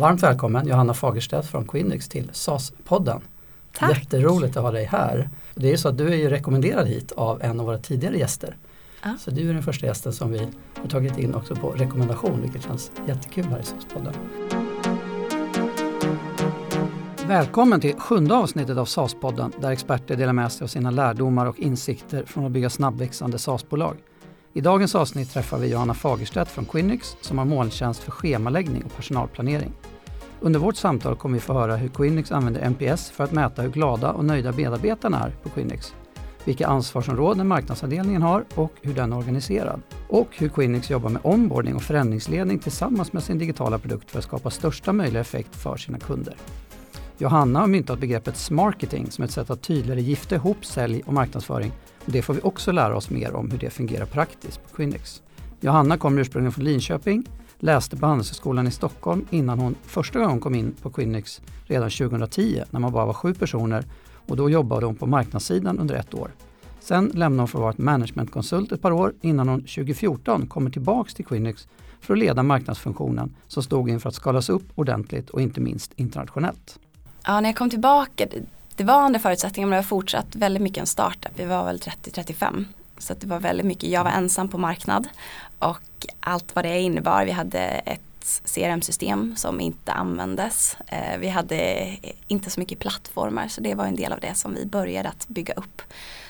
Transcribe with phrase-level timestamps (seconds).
[0.00, 3.20] Varmt välkommen Johanna Fagerstedt från Quinix till SAS-podden.
[3.72, 3.98] Tack.
[3.98, 5.28] Jätteroligt att ha dig här.
[5.54, 8.56] Det är så att du är ju rekommenderad hit av en av våra tidigare gäster.
[9.02, 9.16] Ja.
[9.20, 12.62] Så du är den första gästen som vi har tagit in också på rekommendation vilket
[12.62, 14.14] känns jättekul här i SAS-podden.
[17.28, 21.58] Välkommen till sjunde avsnittet av SAS-podden där experter delar med sig av sina lärdomar och
[21.58, 23.96] insikter från att bygga snabbväxande SAS-bolag.
[24.52, 28.96] I dagens avsnitt träffar vi Johanna Fagerstedt från Quinix som har molntjänst för schemaläggning och
[28.96, 29.72] personalplanering.
[30.40, 33.70] Under vårt samtal kommer vi få höra hur Quinix använder NPS för att mäta hur
[33.70, 35.94] glada och nöjda medarbetarna är på Quinix,
[36.44, 39.82] vilka ansvarsområden marknadsavdelningen har och hur den är organiserad.
[40.08, 44.24] Och hur Quinix jobbar med onboarding och förändringsledning tillsammans med sin digitala produkt för att
[44.24, 46.36] skapa största möjliga effekt för sina kunder.
[47.18, 51.72] Johanna har myntat begreppet smarketing som ett sätt att tydligare gifta ihop sälj och marknadsföring
[52.12, 55.22] det får vi också lära oss mer om hur det fungerar praktiskt på Quinyx.
[55.60, 57.24] Johanna kommer ursprungligen från Linköping,
[57.58, 62.62] läste på Handelshögskolan i Stockholm innan hon första gången kom in på Quinyx redan 2010
[62.70, 63.84] när man bara var sju personer
[64.28, 66.30] och då jobbade hon på marknadssidan under ett år.
[66.80, 70.70] Sen lämnade hon för att vara ett managementkonsult ett par år innan hon 2014 kommer
[70.70, 71.68] tillbaks till Quinyx
[72.00, 76.78] för att leda marknadsfunktionen som stod inför att skalas upp ordentligt och inte minst internationellt.
[77.26, 78.26] Ja, när jag kom tillbaka,
[78.80, 81.32] det, var andra förutsättningar men det var fortsatt väldigt mycket en startup.
[81.36, 82.64] Vi var väl 30-35.
[82.98, 85.08] Så att det var väldigt mycket, jag var ensam på marknad
[85.58, 87.24] och allt vad det innebar.
[87.24, 90.76] Vi hade ett CRM-system som inte användes.
[90.86, 91.88] Eh, vi hade
[92.28, 95.28] inte så mycket plattformar så det var en del av det som vi började att
[95.28, 95.82] bygga upp.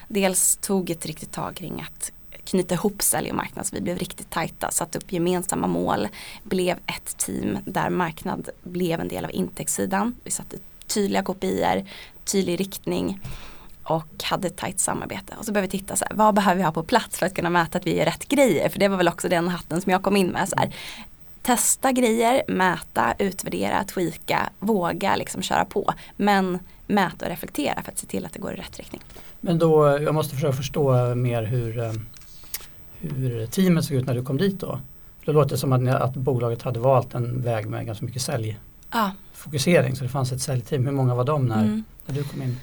[0.09, 2.13] Dels tog ett riktigt tag kring att
[2.45, 6.09] knyta ihop sälj och marknad så vi blev riktigt tajta, satte upp gemensamma mål,
[6.43, 10.15] blev ett team där marknad blev en del av intäktssidan.
[10.25, 10.57] Vi satte
[10.87, 11.85] tydliga kopior,
[12.33, 13.21] tydlig riktning
[13.83, 15.35] och hade ett tajt samarbete.
[15.39, 17.35] Och så började vi titta så här, vad behöver vi ha på plats för att
[17.35, 18.69] kunna mäta att vi gör rätt grejer?
[18.69, 20.49] För det var väl också den hatten som jag kom in med.
[20.49, 20.75] Så här.
[21.43, 25.95] Testa grejer, mäta, utvärdera, tweaka, våga liksom köra på.
[26.17, 29.01] Men mäta och reflektera för att se till att det går i rätt riktning.
[29.41, 31.93] Men då, jag måste försöka förstå mer hur, eh,
[32.99, 34.81] hur teamet såg ut när du kom dit då.
[35.25, 38.59] Det låter som att, ni, att bolaget hade valt en väg med ganska mycket sälj
[38.93, 40.85] säljfokusering Ja, så det fanns ett säljteam.
[40.87, 41.85] Hur många var de när, mm.
[42.07, 42.61] när du kom in?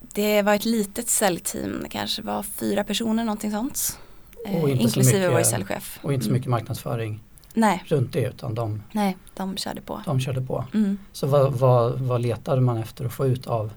[0.00, 3.98] Det var ett litet säljteam, det kanske var fyra personer någonting sånt.
[4.46, 5.98] Eh, Och så inklusive mycket- vår säljchef.
[6.02, 6.38] Och inte så Mm.
[6.38, 7.20] mycket marknadsföring
[7.54, 10.00] Nej, runt det utan de, nej, de körde på.
[10.04, 10.64] de körde på.
[10.74, 10.98] Mm.
[11.12, 13.70] Så vad, vad, vad letade man efter att få ut av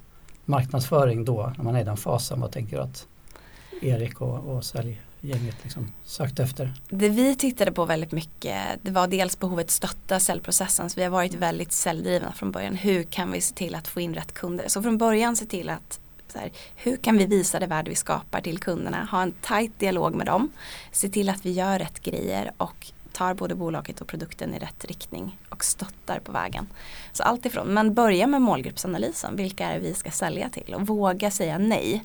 [0.45, 2.41] marknadsföring då när man är i den fasen?
[2.41, 3.07] Vad tänker du att
[3.81, 4.65] Erik och, och
[5.21, 6.73] gänget liksom sökte efter?
[6.89, 10.89] Det vi tittade på väldigt mycket det var dels behovet att stötta säljprocessen.
[10.89, 12.75] Så vi har varit väldigt säljdrivna från början.
[12.75, 14.67] Hur kan vi se till att få in rätt kunder?
[14.67, 15.99] Så från början se till att
[16.33, 19.07] så här, hur kan vi visa det värde vi skapar till kunderna?
[19.11, 20.51] Ha en tajt dialog med dem.
[20.91, 24.85] Se till att vi gör rätt grejer och tar både bolaget och produkten i rätt
[24.85, 26.67] riktning och stöttar på vägen.
[27.11, 29.35] Så allt ifrån, men börja med målgruppsanalysen.
[29.35, 30.73] Vilka är det vi ska sälja till?
[30.73, 32.03] Och våga säga nej.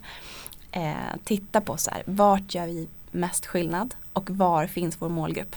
[0.72, 0.94] Eh,
[1.25, 5.56] titta på så här, vart gör vi mest skillnad och var finns vår målgrupp?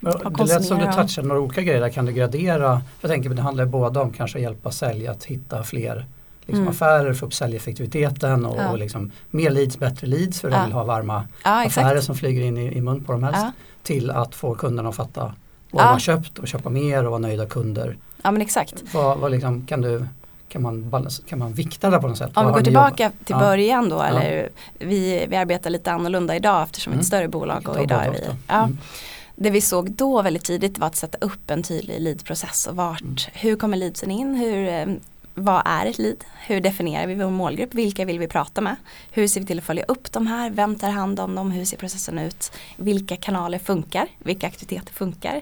[0.00, 1.88] Men det lät som du touchade några olika grejer där.
[1.88, 2.82] Kan du gradera?
[3.00, 6.06] Jag tänker att det handlar både om kanske att hjälpa sälj att hitta fler
[6.40, 6.68] liksom Mm.
[6.68, 8.70] affärer, få upp säljeffektiviteten och, Ja.
[8.70, 10.64] och liksom mer leads, bättre leads för de Ja.
[10.64, 13.46] vill ha varma Ja affärer som flyger in i, i mun på dem helst.
[13.82, 15.32] Till att få kunderna att fatta
[15.70, 17.96] vad de har köpt och köpa mer och vara nöjda kunder.
[18.22, 18.82] ja men exakt.
[18.94, 20.06] Vad, vad liksom, kan, du,
[20.52, 22.30] kan, man kan man vikta det på något sätt?
[22.36, 23.26] Om vi går tillbaka jobbat?
[23.26, 23.38] till Ja.
[23.40, 24.04] början då, Ja.
[24.06, 24.48] eller
[24.78, 27.00] vi, vi arbetar lite annorlunda idag eftersom vi är Mm.
[27.00, 28.18] ett större bolag och idag är vi
[28.48, 28.78] ja, Mm.
[29.36, 33.00] Det vi såg då väldigt tidigt var att sätta upp en tydlig leadprocess och vart,
[33.02, 33.16] Mm.
[33.32, 34.86] hur kommer leadsen in, hur, eh,
[35.34, 38.76] vad är ett lead, hur definierar vi vår målgrupp, vilka vill vi prata med,
[39.10, 41.64] hur ser vi till att följa upp de här, vem tar hand om dem, hur
[41.64, 45.40] ser processen ut, vilka kanaler funkar, vilka aktiviteter funkar.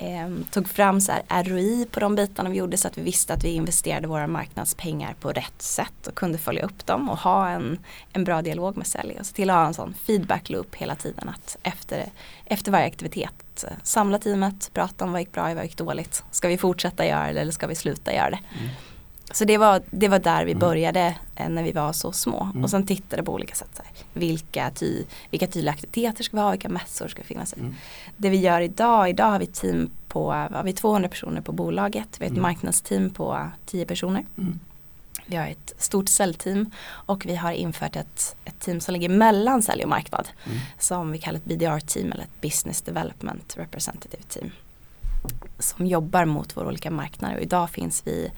[0.00, 3.34] Eh, tog fram så här ROI på de bitarna vi gjorde så att vi visste
[3.34, 7.48] att vi investerade våra marknadspengar på rätt sätt och kunde följa upp dem och ha
[7.48, 7.78] en,
[8.12, 10.94] en bra dialog med sälj och se till att ha en sån feedback loop hela
[10.94, 12.04] tiden att efter,
[12.44, 16.24] efter varje aktivitet eh, samla teamet, prata om vad gick bra, och vad gick dåligt.
[16.30, 18.40] Ska vi fortsätta göra det eller ska vi sluta göra det?
[18.60, 18.70] Mm.
[19.32, 20.60] Så det var, det var där vi Mm.
[20.60, 22.42] började eh, när vi var så små.
[22.52, 22.64] Mm.
[22.64, 23.70] Och sen tittade på olika sätt.
[23.84, 27.52] Här, vilka, ty, vilka tydliga aktiviteter ska vi ha, vilka mässor ska finnas.
[27.52, 27.74] Mm.
[28.16, 32.08] Det vi gör idag, idag har vi team på, har vi 200 personer på bolaget.
[32.18, 32.42] Vi har ett Mm.
[32.42, 34.24] marknadsteam på 10 personer.
[34.38, 34.58] Mm.
[35.26, 39.62] Vi har ett stort säljteam och vi har infört ett, ett team som ligger mellan
[39.62, 40.28] sälj och marknad.
[40.78, 44.50] Som vi kallar ett BDR-team eller ett Business Development Representative Team.
[45.58, 48.30] Som jobbar mot våra olika marknader och idag finns vi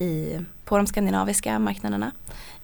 [0.00, 2.10] i, på de skandinaviska marknaderna.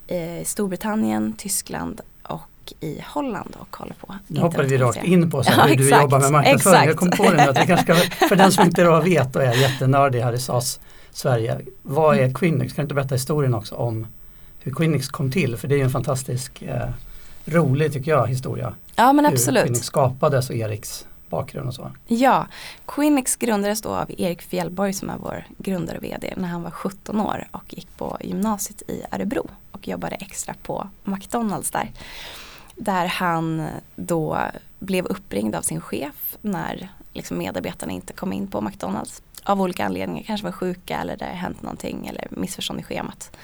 [0.09, 4.15] I Storbritannien, Tyskland och i Holland och håller på.
[4.27, 6.77] Nu hoppar vi rakt in på så ja, hur du exakt, jobbar med marknadsföring.
[6.77, 6.87] exakt.
[6.87, 9.37] Jag kom på det nu att vi kanske ska, för den som inte då vet
[9.37, 10.81] och är jättenördig här i SAS
[11.11, 11.61] Sverige.
[11.83, 12.73] Vad är Quinix?
[12.73, 14.07] Kan du inte berätta historien också om
[14.59, 15.57] hur Quinix kom till?
[15.57, 16.89] För det är ju en fantastisk eh,
[17.45, 18.75] rolig tycker jag historia.
[18.97, 19.65] Ja men hur absolut.
[19.65, 21.91] Quinix skapades och Eriks bakgrund och så.
[22.07, 22.47] Ja,
[22.87, 26.71] Quinix grundades då av Erik Fjällborg som är vår grundare och VD när han var
[26.71, 31.91] 17 år och gick på gymnasiet i Örebro och jobbade extra på McDonalds där.
[32.75, 34.39] Där han då
[34.79, 39.23] blev uppringd av sin chef när liksom medarbetarna inte kom in på McDonalds.
[39.45, 43.37] Av olika anledningar, kanske var sjuka eller det hänt någonting eller missförstånd i schemat.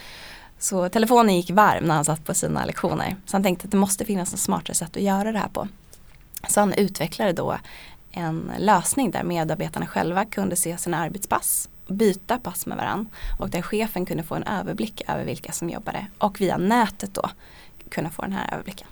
[0.58, 3.17] Så telefonen gick varm när han satt på sina lektioner.
[3.26, 5.69] Så han tänkte att det måste finnas ett smartare sätt att göra det här på.
[6.48, 7.58] Så han utvecklade då
[8.10, 13.62] en lösning där medarbetarna själva kunde se sina arbetspass, byta pass med varandra och där
[13.62, 17.30] chefen kunde få en överblick över vilka som jobbade och via nätet då
[17.88, 18.88] kunna få den här överblicken.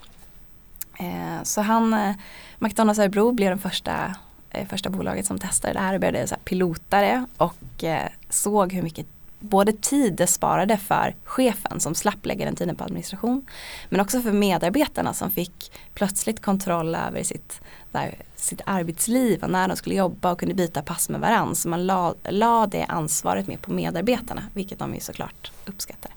[0.99, 2.15] Eh, så han, eh,
[2.59, 4.15] McDonalds Örebro blev den första,
[4.51, 8.09] eh, första bolaget som testade det här och började så här pilota det och eh,
[8.29, 9.07] såg hur mycket
[9.41, 13.47] både tid det sparade för chefen som slapp lägga den tiden på administration
[13.89, 17.61] men också för medarbetarna som fick plötsligt kontroll över sitt,
[17.93, 21.55] där, sitt arbetsliv och när de skulle jobba och kunde byta pass med varandra.
[21.55, 26.11] Så man la, la det ansvaret mer på medarbetarna vilket de ju såklart uppskattar.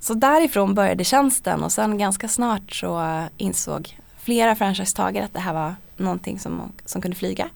[0.00, 5.54] Så därifrån började tjänsten och sen ganska snart så insåg flera franchisetagare att det här
[5.54, 7.48] var någonting som, som kunde flyga.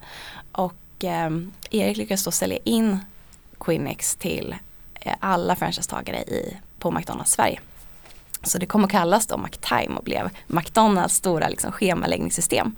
[0.52, 1.30] Och eh,
[1.70, 2.98] Erik lyckades då sälja in
[3.64, 4.54] Quinix till
[5.00, 7.60] eh, alla franchisetagare i, på McDonalds Sverige.
[8.42, 12.76] Så det kom att kallas då McTime och blev McDonalds stora liksom, schemaläggningssystem.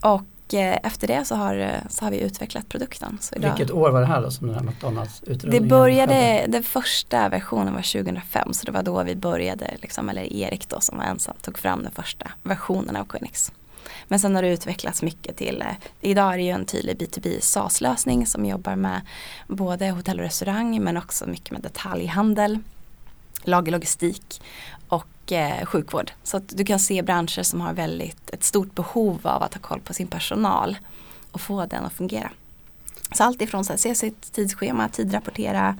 [0.00, 3.18] Och eh, efter det så har, eh, så har vi utvecklat produkten.
[3.20, 6.14] Så idag, Vilket år var det här då som den här McDonalds det utrullningen började,
[6.14, 6.52] skedde?
[6.52, 10.80] den första versionen var 2005 så det var då vi började, liksom, eller Erik då
[10.80, 13.52] som var ensam tog fram den första versionen av Quinix.
[14.08, 17.40] Men sen har det utvecklats mycket till, eh, idag är det ju en tydlig B2B
[17.40, 19.00] SaaS-lösning som jobbar med
[19.48, 22.58] både hotell och restaurang men också mycket med detaljhandel,
[23.44, 24.42] lagerlogistik
[24.88, 26.10] och eh, sjukvård.
[26.22, 29.60] Så att du kan se branscher som har väldigt ett stort behov av att ha
[29.60, 30.76] koll på sin personal
[31.32, 32.30] och få den att fungera.
[33.12, 35.76] Så allt ifrån att se sitt tidsschema, tidrapportera,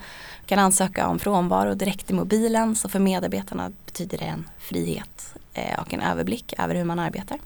[0.46, 2.76] kan ansöka om frånvaro direkt i mobilen.
[2.76, 7.38] Så för medarbetarna betyder det en frihet eh, och en överblick över hur man arbetar.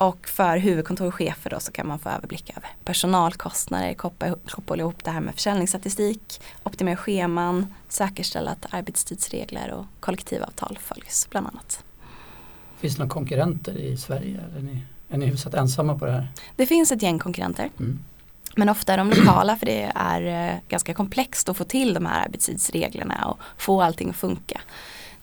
[0.00, 4.50] Och för huvudkontor och chefer då så kan man få överblick över personalkostnader, koppla ihop,
[4.50, 11.46] koppla ihop det här med försäljningsstatistik, optimera scheman, säkerställa att arbetstidsregler och kollektivavtal följs bland
[11.46, 11.84] annat.
[12.78, 14.40] Finns det några konkurrenter i Sverige?
[14.56, 16.28] Är ni, är ni hyfsat ensamma på det här?
[16.56, 17.70] Det finns ett gäng konkurrenter.
[17.78, 17.98] Mm.
[18.56, 22.06] Men ofta är de lokala för det är eh, ganska komplext att få till de
[22.06, 24.60] här arbetstidsreglerna och få allting att funka.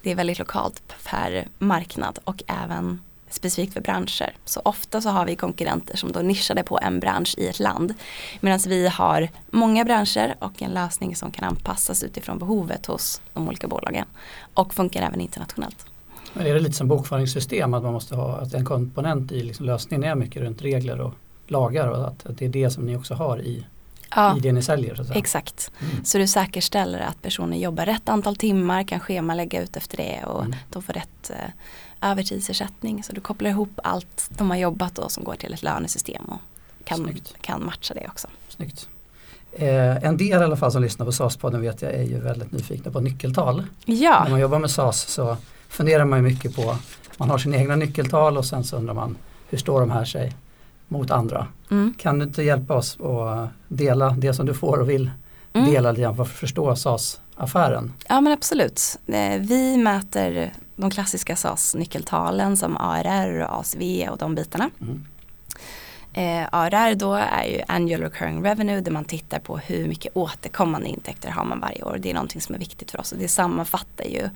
[0.02, 4.36] Det är väldigt lokalt per marknad och även specifikt för branscher.
[4.46, 7.94] Så ofta så har vi konkurrenter som då nischade på en bransch i ett land.
[8.40, 13.48] Medan vi har många branscher och en lösning som kan anpassas utifrån behovet hos de
[13.48, 14.06] olika bolagen.
[14.54, 15.86] Och funkar även internationellt.
[16.34, 19.66] Men är det lite som bokföringssystem att man måste ha att en komponent i liksom
[19.66, 21.14] lösningen är mycket runt regler och
[21.48, 23.66] lagar och att, att det är det som ni också har i,
[24.16, 24.96] Ja, i det ni säljer?
[24.96, 25.72] Så exakt.
[25.80, 26.06] Mm.
[26.06, 30.42] Så du säkerställer att personen jobbar rätt antal timmar, kan schemalägga ut efter det och
[30.46, 30.56] Mm.
[30.70, 31.50] de får rätt eh,
[32.02, 33.04] övertidsersättning.
[33.04, 36.40] Så du kopplar ihop allt de har jobbat och som går till ett lönesystem och
[36.84, 37.34] kan, Snyggt.
[37.42, 38.28] kan matcha det också.
[38.50, 38.88] Snyggt.
[39.52, 42.52] Eh, en del i alla fall som lyssnar på SAS-podden vet jag är ju väldigt
[42.52, 43.64] nyfikna på nyckeltal.
[43.86, 46.76] När Ja, man jobbar med SAS så funderar man ju mycket på,
[47.18, 49.18] man har sina egna nyckeltal och sen så undrar man
[49.50, 50.36] hur står de här sig
[50.88, 51.48] mot andra?
[51.72, 51.94] mm.
[51.98, 55.12] Kan du inte hjälpa oss att dela det som du får och vill
[55.54, 55.72] Mm.
[55.72, 57.94] dela lite grann för att förstå SAS-affären?
[58.10, 59.00] ja men absolut.
[59.08, 64.70] Eh, Vi mäter de klassiska SAS-nyckeltalen som ARR och ACV och de bitarna.
[64.82, 65.06] Mm.
[66.14, 70.88] Eh, ARR då är ju annual recurring revenue där man tittar på hur mycket återkommande
[70.88, 71.98] intäkter har man varje år.
[72.02, 74.30] Det är någonting som är viktigt för oss och det sammanfattar ju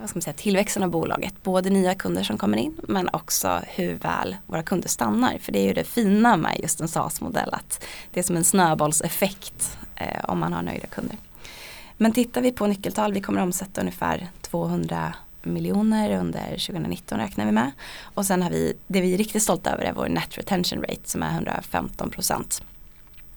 [0.00, 1.42] vad ska man säga, tillväxten av bolaget.
[1.42, 5.38] Både nya kunder som kommer in men också hur väl våra kunder stannar.
[5.38, 8.44] För det är ju det fina med just en SaaS-modell att det är som en
[8.44, 11.16] snöbollseffekt eh, om man har nöjda kunder.
[11.96, 15.14] Men tittar vi på nyckeltal, vi kommer omsätta ungefär 200
[15.46, 17.72] miljoner under 2019 räknar vi med.
[18.14, 21.00] Och sen har vi, det vi är riktigt stolta över är vår net retention rate
[21.04, 22.62] som är 115 procent.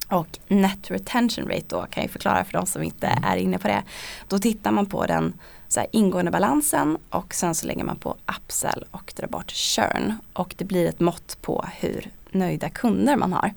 [0.07, 3.67] Och net retention rate då kan jag förklara för de som inte är inne på
[3.67, 3.83] det.
[4.27, 5.33] Då tittar man på den
[5.67, 10.13] så här, ingående balansen och sen så lägger man på upsell och drar bort churn.
[10.33, 13.53] Och det blir ett mått på hur nöjda kunder man har.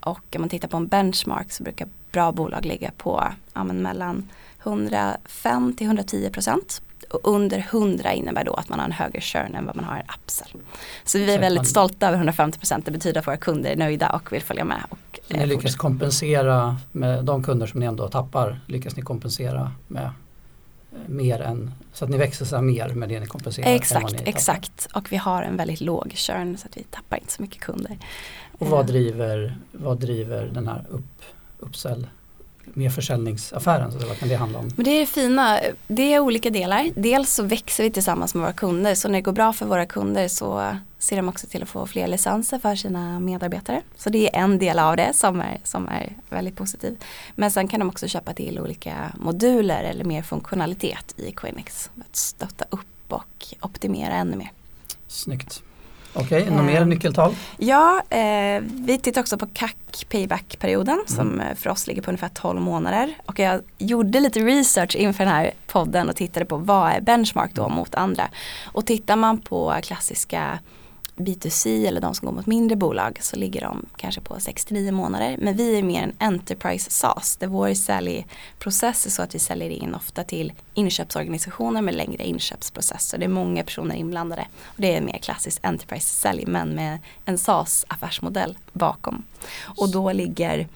[0.00, 3.82] Och om man tittar på en benchmark så brukar bra bolag ligga på ja, men
[3.82, 4.28] mellan
[4.62, 9.54] 105 till 110 procent och under 100 innebär då att man har en högre churn
[9.54, 10.48] än vad man har en upsell.
[11.04, 12.82] Så vi är väldigt stolta över 150%.
[12.84, 14.82] Det betyder att våra kunder är nöjda och vill följa med.
[14.88, 19.02] Och, Så ni eh, lyckas kompensera med de kunder som ni ändå tappar, lyckas ni
[19.02, 20.10] kompensera med eh,
[21.06, 23.66] mer än, så att ni växer så mer med det ni kompenserar?
[23.68, 24.88] Exakt, ni exakt.
[24.94, 27.98] Och vi har en väldigt låg churn så att vi tappar inte så mycket kunder.
[28.58, 31.22] Och vad Eh, driver, vad driver den här upp,
[31.58, 32.06] uppsälj,
[32.64, 33.92] mer försäljningsaffären?
[33.92, 34.70] Så vad kan det handla om?
[34.76, 36.90] Men det är det fina, det är olika delar.
[36.96, 39.86] Dels så växer vi tillsammans med våra kunder så när det går bra för våra
[39.86, 43.82] kunder så ser de också till att få fler licenser för sina medarbetare.
[43.96, 46.96] Så det är en del av det som är, som är väldigt positiv.
[47.34, 52.00] Men sen kan de också köpa till olika moduler eller mer funktionalitet i Quinix för
[52.00, 54.50] att stötta upp och optimera ännu mer.
[55.08, 55.62] Snyggt.
[56.14, 57.34] Okej, några Eh, mer nyckeltal?
[57.56, 59.70] Ja, eh, vi tittar också på CAC
[60.10, 61.06] payback-perioden Mm.
[61.06, 63.14] som eh, för oss ligger på ungefär 12 månader.
[63.26, 67.50] Och jag gjorde lite research inför den här podden och tittade på vad är benchmark
[67.54, 68.28] då mot andra.
[68.64, 70.58] Och tittar man på klassiska
[71.16, 75.36] B2C eller de som går mot mindre bolag så ligger de kanske på 69 månader.
[75.38, 79.70] Men vi är mer en enterprise SaaS där vår säljprocess är så att vi säljer
[79.70, 83.18] in ofta till inköpsorganisationer med längre inköpsprocesser.
[83.18, 84.46] Det är många personer inblandade.
[84.64, 89.22] Och det är mer klassiskt enterprise-sälj men med en SaaS-affärsmodell bakom.
[89.62, 90.66] Och då ligger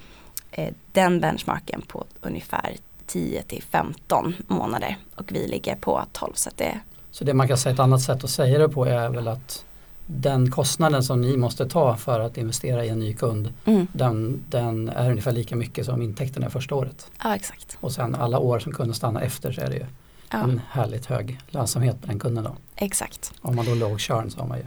[0.51, 2.77] eh, den benchmarken på ungefär
[3.07, 7.49] 10 till 15 månader och vi ligger på 12 så att det Så det man
[7.49, 9.65] kan säga ett annat sätt att säga det på är väl att
[10.07, 14.45] den kostnaden som ni måste ta för att investera i en ny kund mm, den,
[14.49, 17.11] den är ungefär lika mycket som intäkterna första året.
[17.23, 17.77] ja exakt.
[17.81, 19.87] Och sen alla år som kunden stannar efter så är det ju
[20.31, 22.57] Ja, en härligt hög lönsamhet på den kunden då.
[22.77, 23.33] exakt.
[23.41, 24.65] Om man då låg churn så har man ju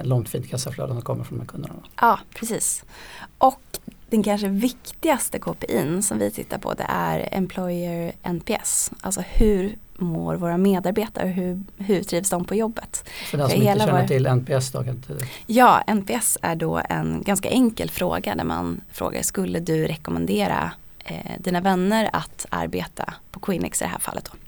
[0.00, 1.74] ett långt fint kassaflöde som kommer från de här kunderna.
[1.82, 1.88] Då.
[2.00, 2.84] Ja, precis.
[3.38, 3.60] Och
[4.10, 8.90] den kanske viktigaste KPIn som vi tittar på det är Employer NPS.
[9.00, 13.08] Alltså hur mår våra medarbetare, hur, hur trivs de på jobbet?
[13.30, 14.82] För den som inte känner vår- till NPS då
[15.46, 20.70] Ja, NPS är då en ganska enkel fråga där man frågar skulle du rekommendera
[21.04, 24.38] eh, dina vänner att arbeta på Quinix i det här fallet då?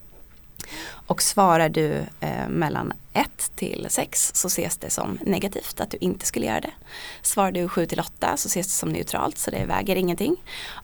[1.11, 5.97] Och svarar du eh, mellan 1 till 6 så ses det som negativt att du
[6.01, 6.71] inte skulle göra det.
[7.23, 10.37] Svarar du 7 till 8 så ses det som neutralt så det väger ingenting.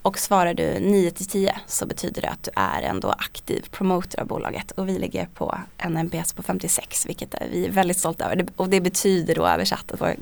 [0.03, 4.21] Och svarar du 9 till 10 så betyder det att du är ändå aktiv promoter
[4.21, 7.99] av bolaget och vi ligger på en NPS på 56 vilket är, vi är väldigt
[7.99, 8.47] stolta över.
[8.57, 10.17] Och det betyder då översatt att vår,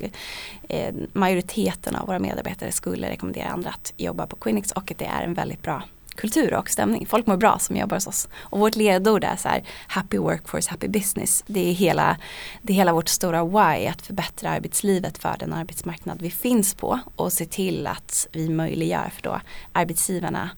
[0.69, 5.05] eh, majoriteten av våra medarbetare skulle rekommendera andra att jobba på Quinix och att det
[5.05, 5.83] är en väldigt bra
[6.15, 7.05] kultur och stämning.
[7.05, 8.27] Folk mår bra som jobbar hos oss.
[8.35, 11.43] Och vårt ledord är så här happy workforce, happy business.
[11.47, 12.17] Det är hela,
[12.61, 16.99] det är hela vårt stora why att förbättra arbetslivet för den arbetsmarknad vi finns på
[17.15, 19.41] och se till att vi möjliggör för då
[19.71, 20.49] arbetsgivarna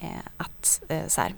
[0.00, 1.34] eh, att eh, så här,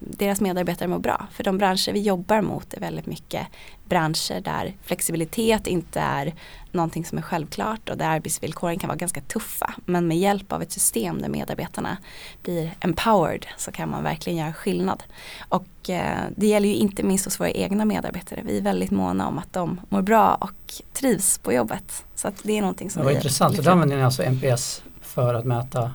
[0.00, 1.26] deras medarbetare mår bra.
[1.32, 3.46] För de branscher vi jobbar mot är väldigt mycket
[3.84, 6.34] branscher där flexibilitet inte är
[6.72, 9.74] någonting som är självklart och där arbetsvillkoren kan vara ganska tuffa.
[9.84, 11.96] Men med hjälp av ett system där medarbetarna
[12.42, 15.02] blir empowered så kan man verkligen göra skillnad.
[15.48, 18.40] Och eh, det gäller ju inte minst hos våra egna medarbetare.
[18.44, 22.04] Vi är väldigt måna om att de mår bra och trivs på jobbet.
[22.14, 23.52] Så att det är någonting som Det var intressant.
[23.52, 25.90] Lyfter då använder ni alltså NPS för att mäta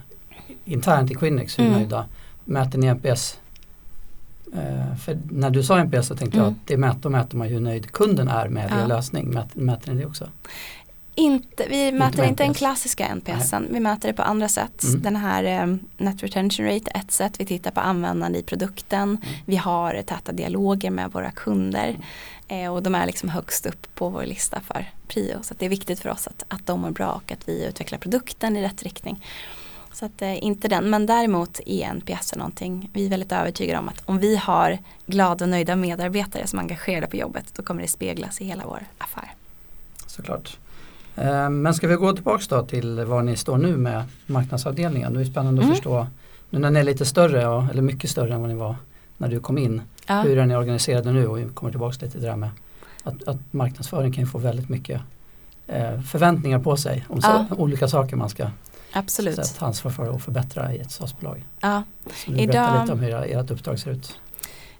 [0.65, 1.77] internt i Quinnex hur Mm.
[1.77, 2.05] nöjda.
[2.45, 3.39] Mäter ni NPS?
[4.55, 6.55] Eh, för när du sa NPS så tänkte jag Mm.
[6.61, 8.83] att det mäter, mäter man hur nöjd kunden är med Ja.
[8.83, 9.29] er lösning.
[9.29, 10.29] Mäter, mäter ni det också?
[11.15, 14.83] Inte, vi mäter med inte den klassiska NPSen, vi mäter det på andra sätt.
[14.83, 15.01] Mm.
[15.01, 19.03] Den här eh, Net Retention Rate är ett sätt, vi tittar på användande i produkten.
[19.03, 19.17] Mm.
[19.45, 21.97] Vi har täta dialoger med våra kunder
[22.47, 25.37] eh, och de är liksom högst upp på vår lista för prio.
[25.41, 27.99] Så det är viktigt för oss att, att de mår bra och att vi utvecklar
[27.99, 29.25] produkten i rätt riktning.
[29.93, 33.89] Så att eh, inte den, men däremot är NPS någonting, vi är väldigt övertygade om
[33.89, 37.81] att om vi har glada och nöjda medarbetare som är engagerade på jobbet då kommer
[37.81, 39.31] det speglas i hela vår affär.
[40.07, 40.57] Såklart.
[41.15, 45.13] Eh, Men ska vi gå tillbaks då till var ni står nu med marknadsavdelningen.
[45.13, 45.75] Det är spännande att Mm.
[45.75, 46.07] förstå.
[46.49, 48.75] Nu när ni är lite större, eller mycket större än vad ni var
[49.17, 49.81] när du kom in.
[50.07, 50.21] Ja.
[50.21, 51.27] Hur är ni organiserade nu?
[51.27, 52.49] Och vi kommer tillbaks lite till det där med
[53.03, 55.01] att, att marknadsföring kan ju få väldigt mycket
[55.67, 57.45] eh, förväntningar på sig om Ja.
[57.49, 58.47] så, olika saker man ska
[58.93, 59.35] Absolut.
[59.35, 61.45] så att, ta ansvar för och förbättra i ett SaaS-bolag.
[61.61, 61.83] Ja.
[62.25, 64.17] Så nu Idag- berätta lite om hur era- ert uppdrag ser ut.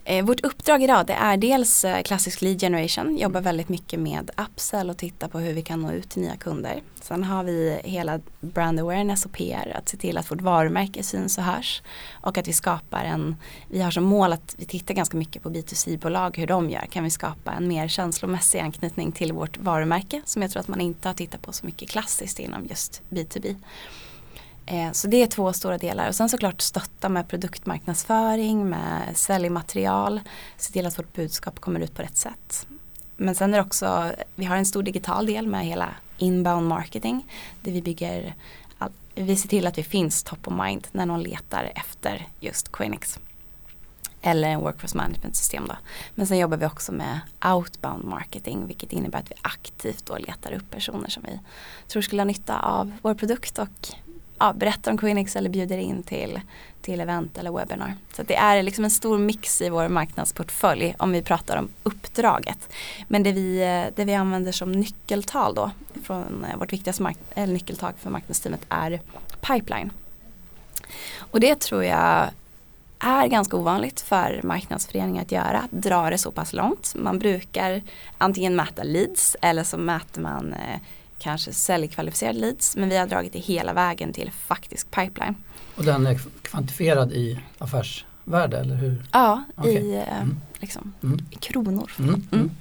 [0.04, 4.32] Eh, vårt uppdrag idag det är dels eh, klassisk lead generation, jobbar väldigt mycket med
[4.38, 6.82] upsell och titta på hur vi kan nå ut till nya kunder.
[7.02, 11.38] Sen har vi hela brand awareness och PR, att se till att vårt varumärke syns
[11.38, 11.82] och hörs.
[12.12, 13.36] Och att vi skapar en,
[13.70, 16.86] vi har som mål att vi tittar ganska mycket på B2C-bolag, hur de gör.
[16.86, 20.82] Kan vi skapa en mer känslomässig anknytning till vårt varumärke som jag tror att man
[20.82, 23.56] inte har tittat på så mycket klassiskt inom just B2B.
[24.66, 30.20] Eh, så det är två stora delar och sen såklart stötta med produktmarknadsföring, med säljmaterial,
[30.58, 32.68] se till att vårt budskap kommer ut på rätt sätt.
[33.18, 37.26] Men sen är det också, vi har en stor digital del med hela inbound marketing
[37.62, 38.36] där vi bygger,
[39.16, 43.20] vi ser till att vi finns top of mind när någon letar efter just Quinix.
[44.22, 45.76] Eller en workforce management system då.
[46.16, 50.52] Men sen jobbar vi också med outbound marketing vilket innebär att vi aktivt då letar
[50.52, 51.40] upp personer som vi
[51.88, 53.94] tror skulle ha nytta av vår produkt och
[54.42, 56.40] ja, berättar om Quinix eller bjuder in till,
[56.82, 57.96] till event eller webbinar.
[58.14, 62.74] Så det är liksom en stor mix i vår marknadsportfölj om vi pratar om uppdraget.
[63.08, 63.60] Men det vi,
[63.96, 65.72] det vi använder som nyckeltal då
[66.04, 69.02] från eh, vårt viktigaste mark- eh, eller nyckeltal för marknadsteamet är
[69.42, 69.92] pipeline.
[71.18, 72.30] Och det tror jag
[73.00, 76.94] är ganska ovanligt för marknadsföreningar att göra, att dra det så pass långt.
[76.96, 77.82] Man brukar
[78.18, 80.80] antingen mäta leads eller så mäter man eh,
[81.22, 85.36] kanske säljkvalificerade leads men vi har dragit det hela vägen till faktisk pipeline.
[85.76, 89.04] Och den är kvantifierad i affärsvärde eller hur?
[89.12, 89.72] Ja, okay.
[89.72, 90.42] i, eh, mm.
[90.60, 91.26] liksom, mm.
[91.40, 91.92] kronor.
[92.00, 92.10] Mm.
[92.10, 92.28] mm.
[92.32, 92.52] mm.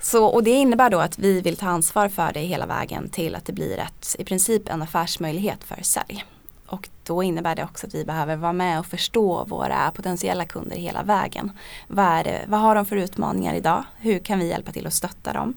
[0.00, 3.34] Så, och det innebär då att vi vill ta ansvar för det hela vägen till
[3.34, 6.24] att det blir ett, i princip en affärsmöjlighet för sälj.
[6.66, 10.76] Och då innebär det också att vi behöver vara med och förstå våra potentiella kunder
[10.76, 11.52] hela vägen.
[11.88, 13.84] Vad, det, vad har de för utmaningar idag?
[13.96, 15.54] Hur kan vi hjälpa till att stötta dem?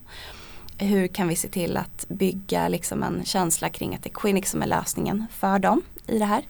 [0.80, 4.52] Hur kan vi se till att bygga liksom en känsla kring att det är Quinix
[4.52, 6.44] som är lösningen för dem i det här.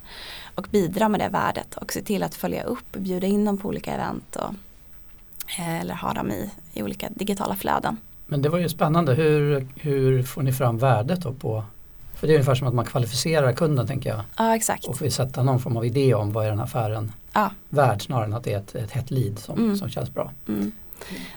[0.55, 3.57] Och bidra med det värdet och se till att följa upp och bjuda in dem
[3.57, 4.53] på olika event och,
[5.59, 7.97] eh, eller ha dem i, i olika digitala flöden.
[8.27, 11.63] Men det var ju spännande, hur, hur får ni fram värdet då på
[12.19, 14.21] för det är ungefär som att man kvalificerar kunden tänker jag.
[14.37, 14.85] Ja exakt.
[14.85, 17.51] Och får sätta någon form av idé om vad är den här affären ja.
[17.69, 19.77] värd snarare än att det är ett, ett hett lead som, mm.
[19.77, 20.31] som känns bra.
[20.47, 20.71] Mm.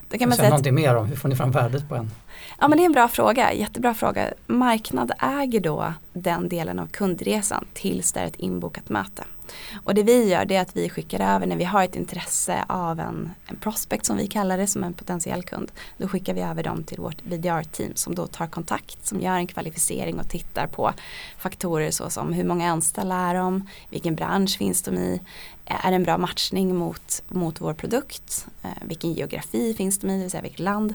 [0.09, 2.11] Då kan man säga någonting mer om hur får ni fram värdet på en?
[2.59, 4.33] Ja men det är en bra fråga, jättebra fråga.
[4.47, 9.25] Marknad äger då den delen av kundresan tills det är ett inbokat möte.
[9.85, 12.65] Och det vi gör det är att vi skickar över när vi har ett intresse
[12.69, 15.73] av en, en prospect som vi kallar det som en potentiell kund.
[15.99, 19.47] Då skickar vi över dem till vårt VDR-team som då tar kontakt, som gör en
[19.47, 20.93] kvalificering och tittar på
[21.39, 25.21] faktorer såsom hur många anställda är de, vilken bransch finns de i,
[25.65, 30.11] eh, är det en bra matchning mot, mot vår produkt, eh, vilken geografi finns de
[30.11, 30.95] i, det vill säga vilket land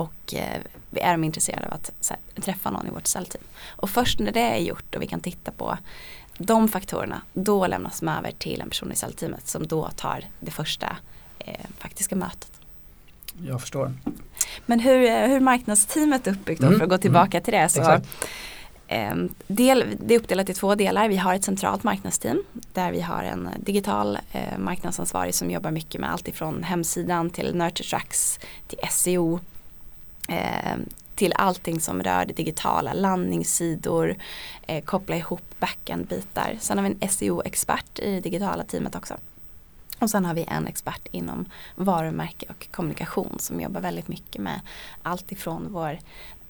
[0.00, 0.60] och eh,
[0.92, 3.44] är de intresserade av att här, träffa någon i vårt säljteam.
[3.66, 5.78] Och först när det är gjort och vi kan titta på
[6.42, 10.50] de faktorerna, då lämnas de över till en person i säljteamet som då tar det
[10.50, 10.96] första
[11.38, 12.50] eh, faktiska mötet.
[13.46, 13.92] Jag förstår.
[14.66, 16.78] Men hur, eh, hur marknadsteamet är uppbyggt mm.
[16.78, 17.44] för att gå tillbaka mm.
[17.44, 17.68] till det.
[17.68, 18.00] Så,
[18.88, 19.14] eh,
[19.46, 21.08] del, det är uppdelat i två delar.
[21.08, 26.00] Vi har ett centralt marknadsteam där vi har en digital eh, marknadsansvarig som jobbar mycket
[26.00, 29.40] med allt ifrån hemsidan till nurture tracks till SEO
[30.28, 30.76] eh,
[31.20, 34.16] till allting som rör det digitala, landningssidor,
[34.66, 36.56] eh, koppla ihop backend-bitar.
[36.60, 39.16] Sen har vi en SEO-expert i det digitala teamet också.
[39.98, 41.44] Och sen har vi en expert inom
[41.76, 44.60] varumärke och kommunikation som jobbar väldigt mycket med
[45.02, 45.98] allt ifrån vår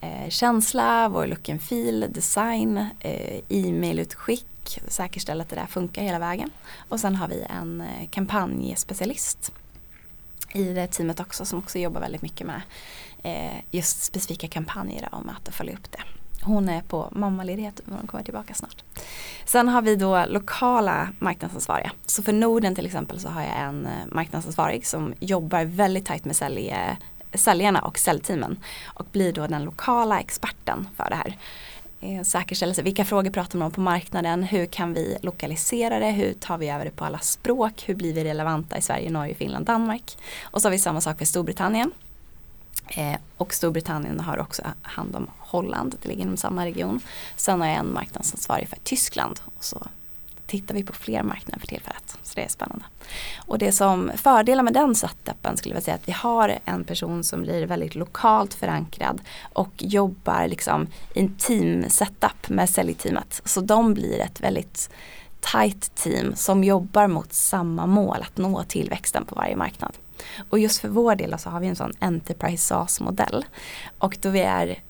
[0.00, 6.18] eh, känsla, vår look and feel, design, eh, e-mailutskick, säkerställa att det där funkar hela
[6.18, 6.50] vägen.
[6.88, 9.52] Och sen har vi en eh, kampanjspecialist
[10.52, 12.62] i det teamet också som också jobbar väldigt mycket med
[13.22, 16.02] Eh, just specifika kampanjer om att följa upp det.
[16.42, 18.84] Hon är på mammaledighet och hon kommer tillbaka snart.
[19.44, 21.92] Sen har vi då lokala marknadsansvariga.
[22.06, 26.24] Så för Norden till exempel så har jag en eh, marknadsansvarig som jobbar väldigt tajt
[26.24, 26.74] med sälj,
[27.34, 31.36] säljarna och säljteamen och blir då den lokala experten för det här.
[32.00, 36.10] Eh, Säkerställa sig, vilka frågor pratar man om på marknaden, hur kan vi lokalisera det,
[36.10, 39.34] hur tar vi över det på alla språk, hur blir vi relevanta i Sverige, Norge,
[39.34, 40.18] Finland, Danmark.
[40.42, 41.92] Och så har vi samma sak för Storbritannien.
[42.90, 47.00] Eh, och Storbritannien har också hand om Holland, det ligger inom samma region.
[47.36, 49.86] Sen har jag en marknadsansvarig för Tyskland och så
[50.46, 52.16] tittar vi på fler marknader för tillfället.
[52.22, 52.84] Så det är spännande.
[53.38, 57.24] Och det som fördelar med den setupen skulle jag säga att vi har en person
[57.24, 59.20] som blir väldigt lokalt förankrad
[59.52, 63.42] och jobbar liksom i en team setup med säljteamet.
[63.44, 64.90] Så de blir ett väldigt
[65.40, 69.92] tight team som jobbar mot samma mål, att nå tillväxten på varje marknad.
[70.50, 73.44] Och just för vår del så har vi en sån Enterprise SaaS-modell.
[73.98, 74.82] Och då vi är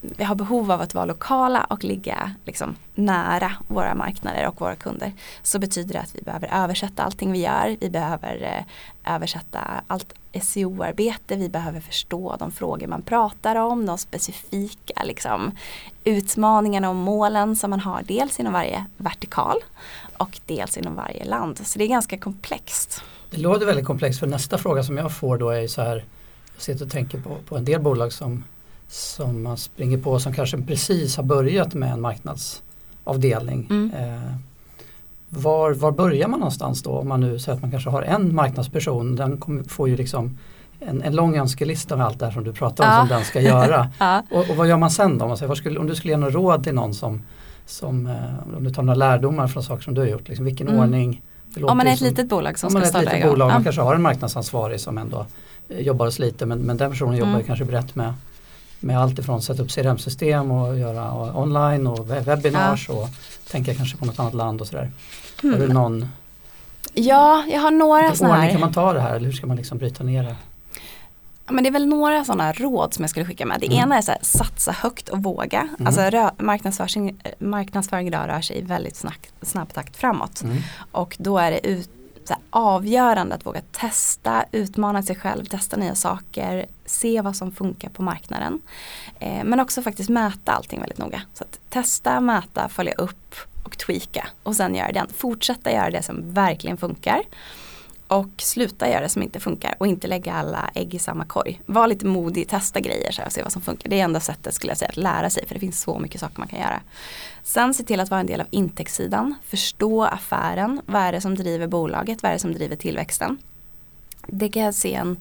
[0.00, 4.76] vi har behov av att vara lokala och ligga liksom nära våra marknader och våra
[4.76, 5.12] kunder
[5.42, 7.76] så betyder det att vi behöver översätta allting vi gör.
[7.80, 13.98] Vi behöver eh, översätta allt SEO-arbete, vi behöver förstå de frågor man pratar om, de
[13.98, 15.52] specifika liksom,
[16.04, 19.56] utmaningarna och målen som man har dels inom varje vertikal
[20.16, 21.66] och dels inom varje land.
[21.66, 23.02] Så det är ganska komplext.
[23.30, 26.04] Det låter väldigt komplext för nästa fråga som jag får då är så här
[26.54, 28.44] jag sitter och tänker på, på en del bolag som
[28.88, 32.62] som man springer på som kanske precis har börjat med en marknads
[33.04, 33.66] avdelning.
[33.70, 33.90] Mm.
[33.94, 34.32] Eh,
[35.28, 38.34] var, var börjar man någonstans då om man nu säger att man kanske har en
[38.34, 39.16] marknadsperson.
[39.16, 40.38] Den kommer, får ju liksom
[40.80, 42.98] en, en lång önskelista med allt det här som du pratar om Ja.
[42.98, 43.90] som den ska göra.
[43.98, 44.22] Ja.
[44.30, 45.24] Och, och vad gör man sen då?
[45.24, 47.22] Om, säger, skulle, om du skulle ge något råd till någon som,
[47.66, 50.68] som eh, om du tar några lärdomar från saker som du har gjort, liksom, vilken
[50.68, 50.80] Mm.
[50.80, 51.22] ordning?
[51.56, 53.18] Om man är ett som- litet bolag som om man ska är ett starta litet
[53.20, 53.30] igång.
[53.34, 53.54] bolag, Ja.
[53.54, 55.26] man kanske har en marknadsansvarig som ändå
[55.68, 57.44] eh, jobbar hos lite men, men den personen jobbar Mm.
[57.46, 58.14] kanske brett med,
[58.80, 63.08] med allt ifrån att sätta upp CRM-system och göra och online och web- webinars och
[63.50, 64.90] tänka kanske på något annat land och sådär.
[65.42, 65.68] Har du Mm.
[65.68, 66.08] någon
[66.94, 68.52] Ja, jag har några vilken sådana ordning här.
[68.52, 70.36] kan man ta det här eller hur ska man liksom bryta ner det?
[71.50, 73.60] Men det är väl några sådana råd som jag skulle skicka med.
[73.60, 73.78] Det Mm.
[73.78, 75.68] ena är så här, satsa högt och våga.
[75.84, 80.42] Alltså rö- marknadsföring, marknadsföring idag rör sig i väldigt snack, snabb takt framåt.
[80.42, 80.56] Mm.
[80.92, 81.90] Och då är det ut,
[82.28, 87.88] här, avgörande att våga testa, utmana sig själv, testa nya saker, se vad som funkar
[87.88, 88.60] på marknaden.
[89.18, 91.22] Eh, men också faktiskt mäta allting väldigt noga.
[91.34, 93.34] Så att testa, mäta, följa upp
[93.64, 94.28] och tweaka.
[94.42, 95.06] Och sen göra det.
[95.16, 97.22] Fortsätta göra det som verkligen funkar.
[98.08, 101.60] Och sluta göra det som inte funkar och inte lägga alla ägg i samma korg.
[101.66, 103.90] Var lite modig, testa grejer så här, och se vad som funkar.
[103.90, 106.20] Det är enda sättet skulle jag säga att lära sig för det finns så mycket
[106.20, 106.80] saker man kan göra.
[107.42, 109.34] Sen se till att vara en del av intäktssidan.
[109.44, 110.80] Förstå affären.
[110.86, 112.22] Vad är det som driver bolaget?
[112.22, 113.38] Vad är det som driver tillväxten?
[114.26, 115.16] Det kan jag se en,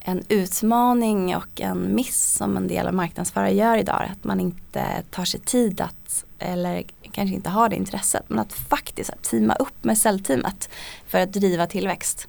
[0.00, 4.08] en utmaning och en miss som en del av marknadsförare gör idag.
[4.12, 6.84] Att man inte tar sig tid att, eller
[7.16, 10.68] kanske inte har det intresset, men att faktiskt att teama upp med säljteamet
[11.06, 12.28] för att driva tillväxt.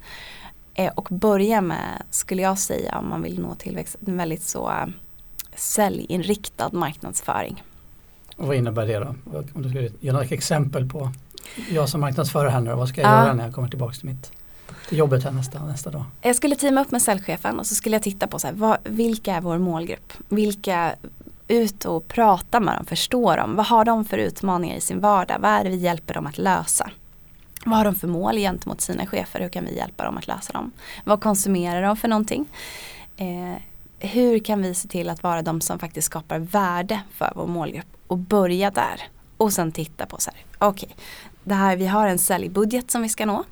[0.73, 4.69] Eh, och börja med, skulle jag säga, om man vill nå tillväxt, en väldigt så
[4.69, 4.85] eh,
[5.55, 7.63] säljinriktad marknadsföring.
[8.37, 9.15] Och vad innebär det då?
[9.53, 11.11] Om du skulle ge några exempel på
[11.69, 13.23] jag som marknadsförare här nu vad ska jag Ja.
[13.23, 14.31] göra när jag kommer tillbaka till mitt
[14.89, 16.03] till jobbet här nästa, nästa dag?
[16.21, 18.77] Jag skulle teama upp med säljchefen och så skulle jag titta på så här, vad,
[18.83, 20.13] vilka är vår målgrupp?
[20.29, 20.95] Vilka
[21.47, 23.55] ut och prata med dem, förstå dem.
[23.55, 25.37] Vad har de för utmaningar i sin vardag?
[25.39, 26.89] Vad är det vi hjälper dem att lösa?
[27.65, 29.39] Vad har de för mål gentemot sina chefer?
[29.39, 30.71] Hur kan vi hjälpa dem att lösa dem?
[31.03, 32.45] Vad konsumerar de för någonting?
[33.17, 33.61] Eh,
[33.99, 37.87] hur kan vi se till att vara de som faktiskt skapar värde för vår målgrupp?
[38.07, 39.01] Och börja där.
[39.37, 40.95] Och sen titta på så här, okej,
[41.43, 43.43] det här, vi har en säljbudget som vi ska nå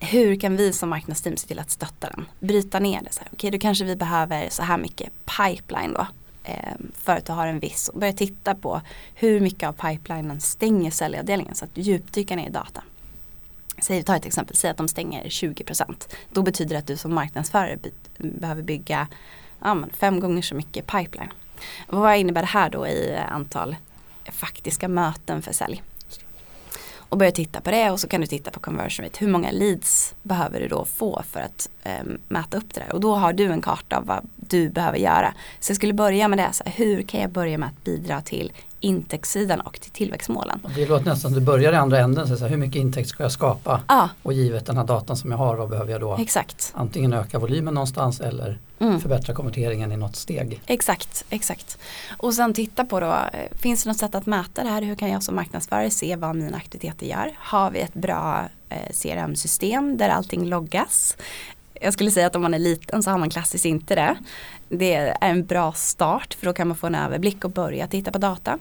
[0.00, 2.26] hur kan vi som marknadsteam se till att stötta den?
[2.40, 3.12] Bryta ner det.
[3.12, 3.28] så här.
[3.32, 6.06] Okej, då kanske vi behöver så här mycket pipeline då.
[6.48, 7.88] Eh, för att du har en viss.
[7.88, 8.80] Och börja titta på
[9.14, 11.54] hur mycket av pipelinen stänger säljavdelningen.
[11.54, 12.82] Så att djupdyka ner i data.
[13.78, 16.14] Säg, ta ett exempel, säg att de stänger 20%.
[16.32, 19.08] Då betyder det att du som marknadsförare by- behöver bygga
[19.62, 21.32] ja, men fem gånger så mycket pipeline.
[21.86, 23.76] Och vad innebär det här då i antal
[24.32, 25.82] faktiska möten för sälj?
[27.08, 29.18] Och börja titta på det och så kan du titta på conversion rate.
[29.20, 31.92] Hur många leads behöver du då få för att eh,
[32.28, 32.92] mäta upp det där?
[32.92, 35.34] Och då har du en karta av vad du behöver göra.
[35.60, 38.20] Så jag skulle börja med det, så här, hur kan jag börja med att bidra
[38.20, 40.60] till intäktssidan och till tillväxtmålen?
[40.74, 43.22] Det låter nästan som du börjar i andra änden, så här, hur mycket intäkt ska
[43.22, 43.80] jag skapa?
[43.88, 46.16] Ja, Och givet den här datan som jag har, vad behöver jag då?
[46.20, 46.72] exakt.
[46.74, 49.00] Antingen öka volymen någonstans eller Mm.
[49.00, 50.60] förbättra konverteringen i något steg.
[50.66, 51.78] Exakt, exakt.
[52.18, 53.16] Och sen titta på då,
[53.52, 54.82] finns det något sätt att mäta det här?
[54.82, 57.32] Hur kan jag som marknadsförare se vad mina aktiviteter gör?
[57.38, 61.16] Har vi ett bra eh, CRM-system där allting loggas?
[61.80, 64.16] Jag skulle säga att om man är liten så har man klassiskt inte det.
[64.68, 68.12] Det är en bra start för då kan man få en överblick och börja titta
[68.12, 68.58] på data.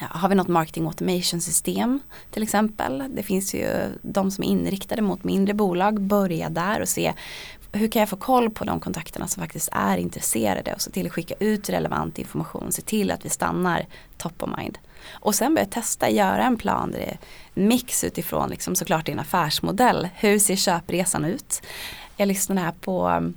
[0.00, 3.04] Ja, har vi något marketing automation system till exempel?
[3.16, 3.68] Det finns ju
[4.02, 6.00] de som är inriktade mot mindre bolag.
[6.00, 7.12] Börja där och se
[7.72, 11.06] hur kan jag få koll på de kontakterna som faktiskt är intresserade och se till
[11.06, 14.78] att skicka ut relevant information, se till att vi stannar top of mind.
[15.12, 17.18] Och sen börja testa, göra en plan där det är
[17.54, 20.08] mix utifrån liksom såklart din affärsmodell.
[20.14, 21.62] Hur ser köpresan ut?
[22.16, 23.34] Jag lyssnade här på um,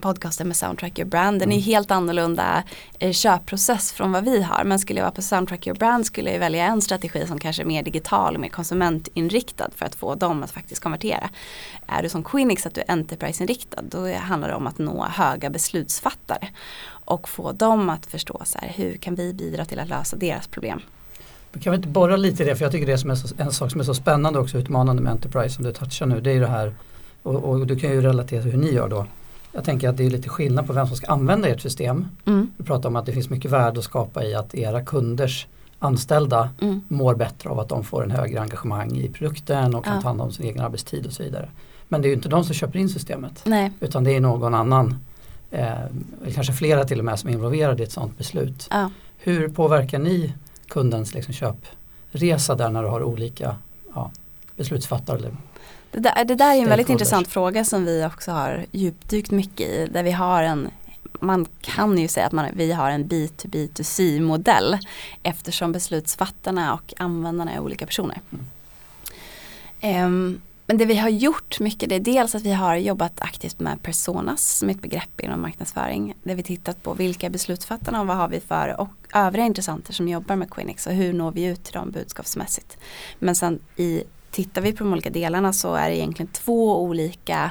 [0.00, 1.40] podcasten med Soundtrack Your Brand.
[1.40, 1.64] Den är Mm.
[1.64, 2.62] helt annorlunda
[2.98, 4.64] eh, köpprocess från vad vi har.
[4.64, 7.62] Men skulle jag vara på Soundtrack Your Brand skulle jag välja en strategi som kanske
[7.62, 11.30] är mer digital och mer konsumentinriktad för att få dem att faktiskt konvertera.
[11.86, 15.50] Är du som Quinix att du är Enterprise-inriktad då handlar det om att nå höga
[15.50, 16.48] beslutsfattare
[16.86, 20.46] och få dem att förstå så här, hur kan vi bidra till att lösa deras
[20.46, 20.80] problem.
[21.52, 23.52] Men kan vi inte borra lite i det, för jag tycker det som är en
[23.52, 26.30] sak som är så spännande och också utmanande med Enterprise som du touchar nu, det
[26.30, 26.74] är ju det här,
[27.24, 29.06] och, och du kan ju relatera till hur ni gör då.
[29.52, 32.06] Jag tänker att det är lite skillnad på vem som ska använda ert system.
[32.26, 32.50] Mm.
[32.56, 35.46] Du pratar om att det finns mycket värde att skapa i att era kunders
[35.78, 36.80] anställda Mm.
[36.88, 40.00] mår bättre av att de får en högre engagemang i produkten och kan Ja.
[40.02, 41.48] ta hand om sin egen arbetstid och så vidare.
[41.88, 44.54] Men det är ju inte de som köper in systemet Nej, utan det är någon
[44.54, 44.98] annan,
[45.50, 45.68] eh,
[46.34, 48.68] kanske flera till och med som är involverade i ett sådant beslut.
[48.70, 48.90] ja.
[49.18, 50.34] Hur påverkar ni
[50.68, 53.56] kundens liksom, köpresa där när du har olika
[53.94, 54.10] ja,
[54.56, 55.20] beslutsfattare?
[55.94, 59.68] Det där, det där är en väldigt intressant fråga som vi också har djupdykt mycket
[59.68, 59.86] i.
[59.92, 60.70] Där vi har en
[61.20, 64.78] man kan ju säga att man, vi har en B2B2C modell
[65.22, 68.20] eftersom beslutsfattarna och användarna är olika personer.
[68.30, 70.04] Mm.
[70.04, 73.60] Um, men det vi har gjort mycket det är dels att vi har jobbat aktivt
[73.60, 76.14] med personas som är ett begrepp inom marknadsföring.
[76.22, 80.08] Där vi tittat på vilka beslutsfattarna och vad har vi för och övriga intressenter som
[80.08, 82.76] jobbar med Quinix och hur når vi ut till dem budskapsmässigt.
[83.18, 84.02] Men sen i,
[84.34, 87.50] tittar vi på de olika delarna så är det egentligen två olika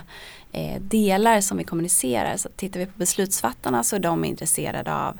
[0.52, 2.38] eh, delar som vi kommunicerar.
[2.38, 5.17] Så tittar vi på beslutsfattarna så är de intresserade av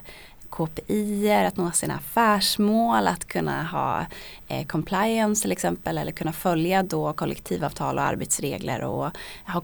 [0.54, 4.06] KPI, att nå sina affärsmål, att kunna ha
[4.48, 9.10] eh, compliance till exempel eller kunna följa då kollektivavtal och arbetsregler och
[9.48, 9.62] ha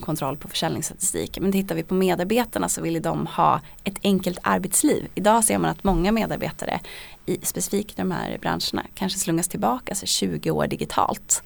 [0.00, 1.38] kontroll på försäljningsstatistik.
[1.40, 5.08] Men tittar vi på medarbetarna så vill de ha ett enkelt arbetsliv.
[5.14, 6.80] Idag ser man att många medarbetare,
[7.26, 11.42] i, specifikt de här branscherna, kanske slungas tillbaka alltså 20 år digitalt.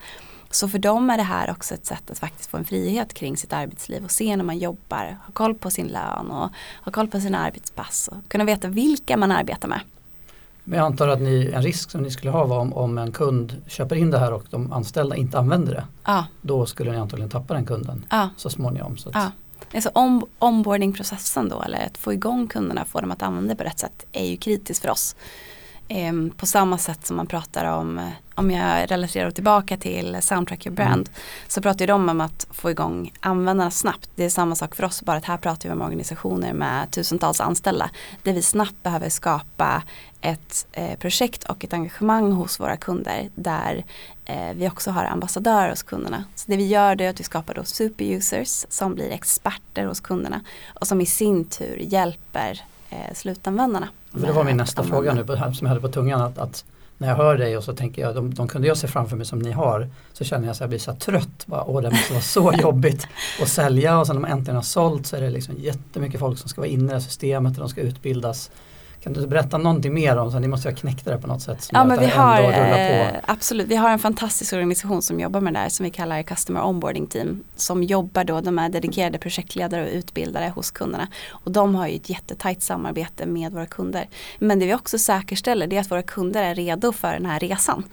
[0.51, 3.37] Så för dem är det här också ett sätt att faktiskt få en frihet kring
[3.37, 6.51] sitt arbetsliv och se när man jobbar, ha koll på sin lön och
[6.85, 9.81] ha koll på sina arbetspass och kunna veta vilka man arbetar med.
[10.65, 13.13] Men jag antar att ni, en risk som ni skulle ha var om, om en
[13.13, 15.85] kund köper in det här och de anställda inte använder det.
[16.05, 16.27] Ja.
[16.43, 18.31] Då skulle ni antagligen tappa den kunden ja.
[18.37, 18.97] så småningom.
[18.97, 19.15] Så att...
[19.15, 19.31] ja.
[19.75, 23.65] Alltså om, onboardingprocessen då eller att få igång kunderna, få dem att använda det på
[23.65, 25.17] rätt sätt är ju kritiskt för oss.
[25.89, 30.67] Ehm, på samma sätt som man pratar om, eh, om jag relaterar tillbaka till Soundtrack
[30.67, 31.21] Your Brand, mm.
[31.49, 34.11] så pratar de om att få igång användarna snabbt.
[34.15, 37.41] Det är samma sak för oss, bara att här pratar vi om organisationer med tusentals
[37.41, 37.91] anställda,
[38.23, 39.83] där vi snabbt behöver skapa
[40.21, 43.85] ett eh, projekt och ett engagemang hos våra kunder där
[44.25, 46.25] eh, vi också har ambassadörer hos kunderna.
[46.35, 50.41] Så det vi gör är att vi skapar då superusers som blir experter hos kunderna
[50.75, 53.89] och som i sin tur hjälper eh, slutanvändarna.
[54.13, 56.21] För det var min nästa fråga nu som jag hade på tungan.
[56.21, 56.65] Att, att,
[56.99, 59.27] när jag hör dig och så tänker jag, de, de kunde jag se framför mig
[59.27, 61.47] som ni har, så känner jag att jag blir så trött.
[61.47, 63.07] Bara, Åh, det måste vara så jobbigt
[63.43, 66.39] att sälja och sen när man äntligen har sålt så är det liksom jättemycket folk
[66.39, 68.51] som ska vara inne i det här systemet och de ska utbildas.
[69.01, 71.69] Kan du berätta någonting mer om så ni måste ha knäckt det på något sätt?
[71.73, 75.61] Ja men vi har, eh, absolut, vi har en fantastisk organisation som jobbar med det
[75.61, 77.45] där som vi kallar Customer Onboarding Team.
[77.57, 81.09] Som jobbar då, de är dedikerade projektledare och utbildare hos kunderna.
[81.31, 84.09] Och de har ju ett jättetajt samarbete med våra kunder.
[84.39, 87.41] Men det vi också säkerställer det är att våra kunder är redo för den här
[87.41, 87.85] resan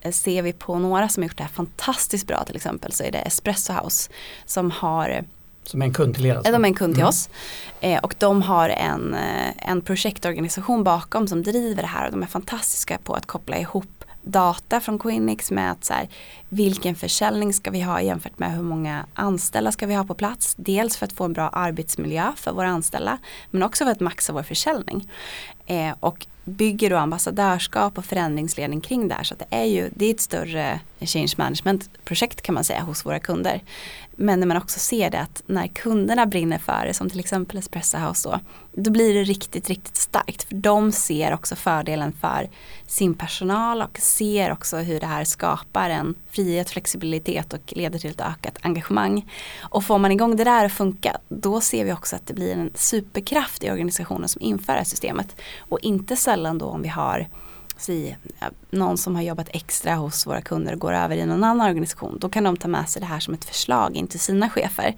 [0.00, 3.04] eh, ser vi på några som har gjort det här fantastiskt bra till exempel så
[3.04, 4.10] är det Espresso House
[4.44, 5.24] som har
[5.68, 6.34] som är en kund till er?
[6.36, 6.52] Alltså.
[6.52, 7.08] De är en kund till mm.
[7.08, 7.28] oss.
[7.80, 12.22] Eh, och de har en, eh, en projektorganisation bakom som driver det här och de
[12.22, 16.08] är fantastiska på att koppla ihop data från Quinix med att så här,
[16.48, 20.54] vilken försäljning ska vi ha jämfört med hur många anställda ska vi ha på plats.
[20.58, 23.18] Dels för att få en bra arbetsmiljö för våra anställda
[23.50, 25.10] men också för att maxa vår försäljning.
[25.66, 29.24] Eh, och bygger då ambassadörskap och förändringsledning kring det här.
[29.24, 33.06] Så det är ju det är ett större change management projekt kan man säga hos
[33.06, 33.62] våra kunder.
[34.16, 37.58] Men när man också ser det att när kunderna brinner för det som till exempel
[37.58, 38.40] Espresso House då,
[38.72, 40.42] då blir det riktigt, riktigt starkt.
[40.42, 42.48] För de ser också fördelen för
[42.86, 48.10] sin personal och ser också hur det här skapar en frihet, flexibilitet och leder till
[48.10, 49.32] ett ökat engagemang.
[49.60, 52.52] Och får man igång det där att funka, då ser vi också att det blir
[52.52, 55.36] en superkraft i organisationen som inför det här systemet.
[55.58, 57.26] Och inte sällan då om vi har
[57.76, 58.16] si,
[58.70, 62.18] någon som har jobbat extra hos våra kunder och går över i någon annan organisation.
[62.20, 64.94] Då kan de ta med sig det här som ett förslag in till sina chefer.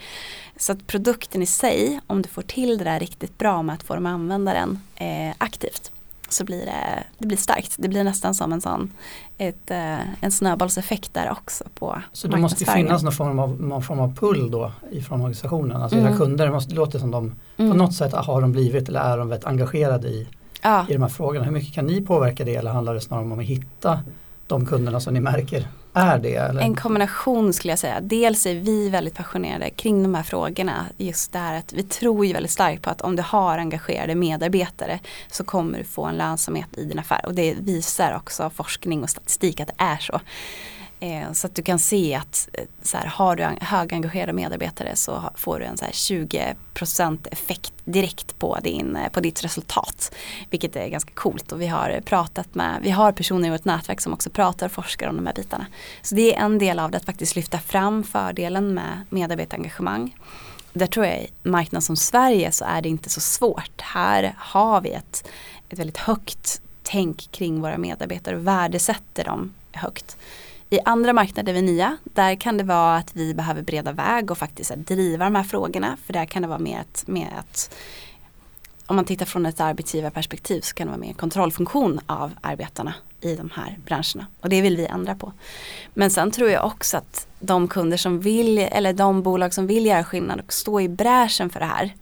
[0.56, 3.82] Så att produkten i sig, om du får till det där riktigt bra med att
[3.82, 5.92] få dem att använda den eh, aktivt
[6.30, 7.74] så blir det, det blir starkt.
[7.78, 8.92] Det blir nästan som en sån
[9.38, 13.82] ett, eh, en snöbollseffekt där också på Så det måste finnas någon form av, någon
[13.82, 15.82] form av pull då ifrån organisationen.
[15.82, 16.08] Alltså mm.
[16.08, 17.70] era kunder, måste, det låter som de mm.
[17.70, 20.28] på något sätt har de blivit eller är de väldigt engagerade i
[20.68, 20.86] ja.
[20.88, 21.44] i de här frågorna.
[21.44, 24.00] Hur mycket kan ni påverka det eller handlar det snarare om att hitta
[24.46, 26.34] de kunderna som ni märker är det?
[26.34, 26.60] Eller?
[26.60, 28.00] En kombination skulle jag säga.
[28.00, 30.86] Dels är vi väldigt passionerade kring de här frågorna.
[30.96, 34.14] Just det här att vi tror ju väldigt starkt på att om du har engagerade
[34.14, 34.98] medarbetare
[35.30, 37.26] så kommer du få en lönsamhet i din affär.
[37.26, 40.20] Och det visar också forskning och statistik att det är så.
[41.00, 45.30] Eh, så att du kan se att eh, så här, har du högengagerade medarbetare så
[45.34, 50.14] får du en så här 20% effekt direkt på, din, eh, på ditt resultat.
[50.50, 54.00] Vilket är ganska coolt och vi har pratat med, vi har personer i vårt nätverk
[54.00, 55.66] som också pratar och forskar om de här bitarna.
[56.02, 60.16] Så det är en del av det att faktiskt lyfta fram fördelen med medarbetarengagemang.
[60.72, 63.80] Där tror jag i marknad som Sverige så är det inte så svårt.
[63.80, 65.28] Här har vi ett,
[65.68, 70.16] ett väldigt högt tänk kring våra medarbetare och värdesätter dem högt.
[70.70, 74.30] I andra marknader vi är nya, där kan det vara att vi behöver breda väg
[74.30, 75.96] och faktiskt driva de här frågorna.
[76.06, 77.74] För där kan det vara mer att, mer att
[78.86, 83.34] om man tittar från ett arbetsgivarperspektiv så kan det vara mer kontrollfunktion av arbetarna i
[83.34, 84.26] de här branscherna.
[84.40, 85.32] Och det vill vi ändra på.
[85.94, 89.86] Men sen tror jag också att de kunder som vill, eller de bolag som vill
[89.86, 91.94] göra skillnad och stå i bräschen för det här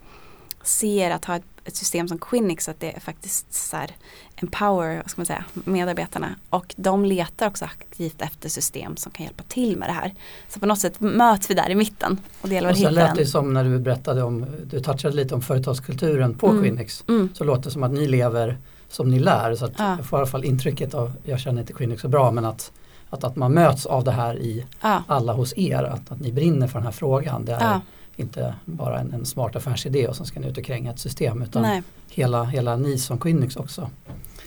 [0.68, 3.90] ser att ha ett, ett system som Quinix att det är faktiskt så här
[4.37, 9.26] empower vad ska man säga, medarbetarna och de letar också aktivt efter system som kan
[9.26, 10.14] hjälpa till med det här.
[10.48, 13.14] Så på något sätt möts vi där i mitten och det gäller hitta sen lät
[13.14, 16.62] det som när du berättade om, du touchade lite om företagskulturen på mm.
[16.62, 17.05] Quinix.
[17.09, 17.29] Mm.
[17.35, 19.55] Så låter det som att ni lever som ni lär.
[19.55, 19.96] Så att ja.
[19.96, 22.72] jag får i alla fall intrycket av, jag känner inte Quinix så bra men att
[23.11, 25.02] att, att man möts av det här i ja.
[25.07, 27.44] alla hos er, att, att ni brinner för den här frågan.
[27.44, 27.81] Det är ja.
[28.16, 31.42] Inte bara en, en, smart affärsidé och så ska ni ut och kränga ett system
[31.42, 33.90] utan hela, hela ni som Quinix också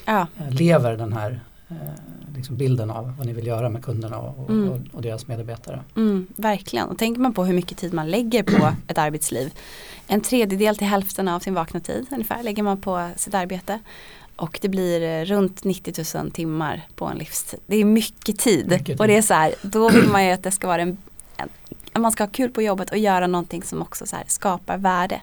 [0.05, 0.27] ja.
[0.37, 1.75] Eh, lever den här eh,
[2.35, 4.69] liksom bilden av vad ni vill göra med kunderna och, mm.
[4.69, 5.83] och, och deras medarbetare.
[5.95, 9.53] Mm, verkligen, och tänker man på hur mycket tid man lägger på ett arbetsliv.
[10.07, 13.79] En tredjedel till hälften av sin vakna tid ungefär lägger man på sitt arbete.
[14.35, 17.59] Och det blir eh, runt 90 000 timmar på en livstid.
[17.67, 18.67] Det är mycket tid.
[18.67, 18.99] Mycket tid.
[18.99, 20.97] Och det är så här, då vill man ju att det ska vara en, en
[22.01, 25.21] man ska ha kul på jobbet och göra någonting som också så skapar värde.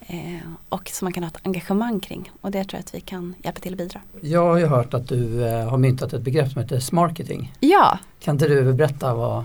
[0.00, 2.32] Eh, och som man kan ha ett engagemang kring.
[2.40, 4.00] Och det tror jag att vi kan hjälpa till att bidra.
[4.20, 7.52] Jag har ju hört att du eh, har myntat ett begrepp som heter smarketing.
[7.60, 7.98] Ja.
[8.20, 9.44] Kan inte du berätta vad,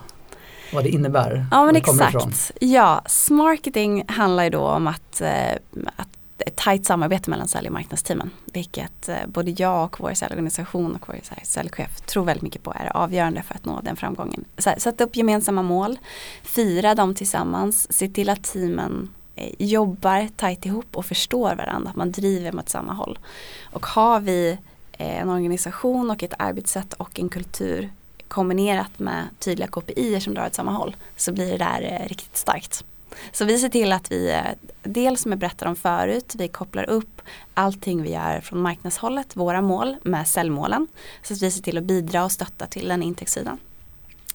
[0.74, 1.46] vad det innebär?
[1.52, 2.52] Ja men exakt.
[2.60, 5.54] Ja, smarketing handlar ju då om att, eh,
[5.96, 8.32] att ett tajt samarbete mellan sälj och marknadsteamen.
[8.46, 12.98] Vilket eh, både jag och vår säljorganisation och vår säljchef tror väldigt mycket på är
[12.98, 14.46] avgörande för att nå den framgången.
[14.58, 15.98] Sätta upp gemensamma mål,
[16.44, 21.96] fira dem tillsammans, se till att teamen eh, jobbar tajt ihop och förstår varandra, att
[21.96, 23.20] man driver mot samma håll.
[23.64, 24.58] Och har vi
[24.92, 27.90] eh, en organisation och ett arbetssätt och en kultur
[28.28, 32.84] kombinerat med tydliga KPI som drar åt samma håll så blir det där riktigt starkt.
[33.32, 34.42] Så vi ser till att vi, eh,
[34.84, 37.22] dels som jag berättade om förut, vi kopplar upp
[37.54, 40.88] allting vi gör från marknadshållet, våra mål med säljmålen.
[41.24, 43.58] Så att vi ser till att bidra och stötta till den intäktssidan.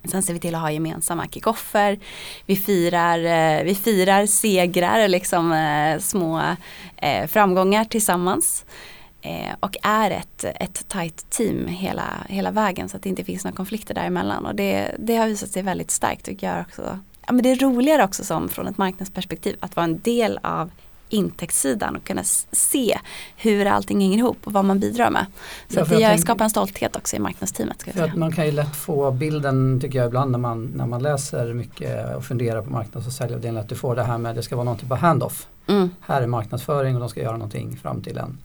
[0.05, 1.99] Sen ser vi till att ha gemensamma kickoffer.
[2.47, 6.43] Vi firar, eh, vi firar segrar, liksom eh, små
[7.29, 8.65] framgångar tillsammans.
[9.61, 13.57] och är ett, ett tajt team hela, hela vägen så att det inte finns några
[13.57, 14.47] konflikter däremellan.
[14.47, 16.99] Och det, det har visat sig väldigt starkt och gör också
[17.31, 20.71] ja, men det är roligare också som från ett marknadsperspektiv att vara en del av
[21.09, 22.99] intäktssidan och kunna se
[23.37, 25.27] hur allting hänger ihop och vad man bidrar med.
[25.69, 27.81] Så ja, det tänk, skapar en stolthet också i marknadsteamet.
[27.81, 31.03] Ska att man kan ju lätt få bilden tycker jag ibland när man, när man
[31.03, 34.37] läser mycket och funderar på marknads och säljavdelningen att du får det här med att
[34.37, 35.47] det ska vara någon typ av handoff.
[35.67, 35.91] Mm.
[36.01, 38.39] Här är marknadsföring och de ska göra någonting fram till en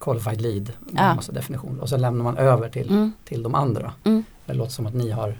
[0.00, 1.14] qualified lead ja.
[1.14, 3.12] massa definition och så lämnar man över till, mm.
[3.24, 3.92] till de andra.
[4.04, 4.24] Mm.
[4.46, 5.36] Det låter som att ni har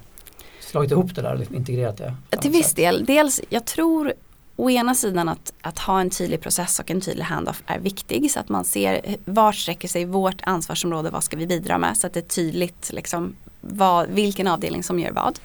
[0.75, 2.37] slagit ihop det där, liksom integrerat det?
[2.37, 3.05] Till viss del.
[3.05, 4.13] Dels, jag tror
[4.57, 8.31] å ena sidan att, att ha en tydlig process och en tydlig handoff är viktig
[8.31, 12.07] så att man ser vart sträcker sig vårt ansvarsområde, vad ska vi bidra med så
[12.07, 15.41] att det är tydligt liksom, vad, vilken avdelning som gör vad.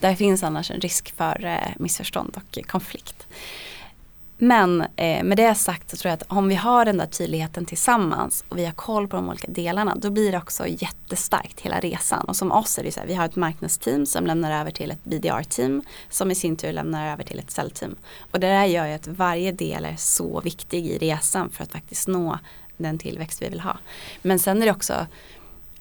[0.00, 3.26] Där finns annars en risk för eh, missförstånd och konflikt.
[4.38, 7.64] Men eh, med det sagt så tror jag att om vi har den där tydligheten
[7.64, 11.80] tillsammans och vi har koll på de olika delarna då blir det också jättestarkt hela
[11.80, 12.24] resan.
[12.24, 14.90] Och som oss är det så här, vi har ett marknadsteam som lämnar över till
[14.90, 17.96] ett BDR-team som i sin tur lämnar över till ett säljteam.
[18.30, 21.72] Och det där gör ju att varje del är så viktig i resan för att
[21.72, 22.38] faktiskt nå
[22.76, 23.78] den tillväxt vi vill ha.
[24.22, 25.06] Men sen är det också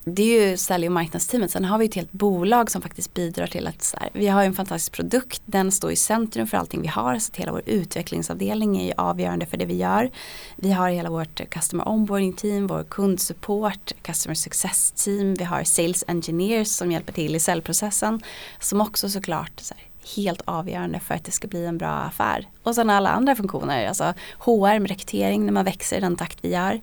[0.05, 1.51] det är ju sälj och marknadsteamet.
[1.51, 4.43] Sen har vi ett helt bolag som faktiskt bidrar till att så här, vi har
[4.43, 5.41] en fantastisk produkt.
[5.45, 7.19] Den står i centrum för allting vi har.
[7.19, 10.11] Så att hela vår utvecklingsavdelning är ju avgörande för det vi gör.
[10.55, 15.35] Vi har hela vårt customer onboarding team, vår kundsupport, customer success team.
[15.35, 18.21] Vi har sales engineers som hjälper till i säljprocessen.
[18.59, 19.83] Som också såklart så här,
[20.15, 22.47] helt avgörande för att det ska bli en bra affär.
[22.63, 26.37] Och sen alla andra funktioner, alltså HR med rekrytering när man växer i den takt
[26.41, 26.81] vi gör.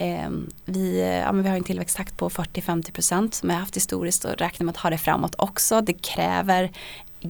[0.00, 0.30] Eh,
[0.64, 4.64] vi, ja, vi har en tillväxttakt på 40-50% som vi har haft historiskt och räknar
[4.64, 5.80] med att ha det framåt också.
[5.80, 6.70] Det kräver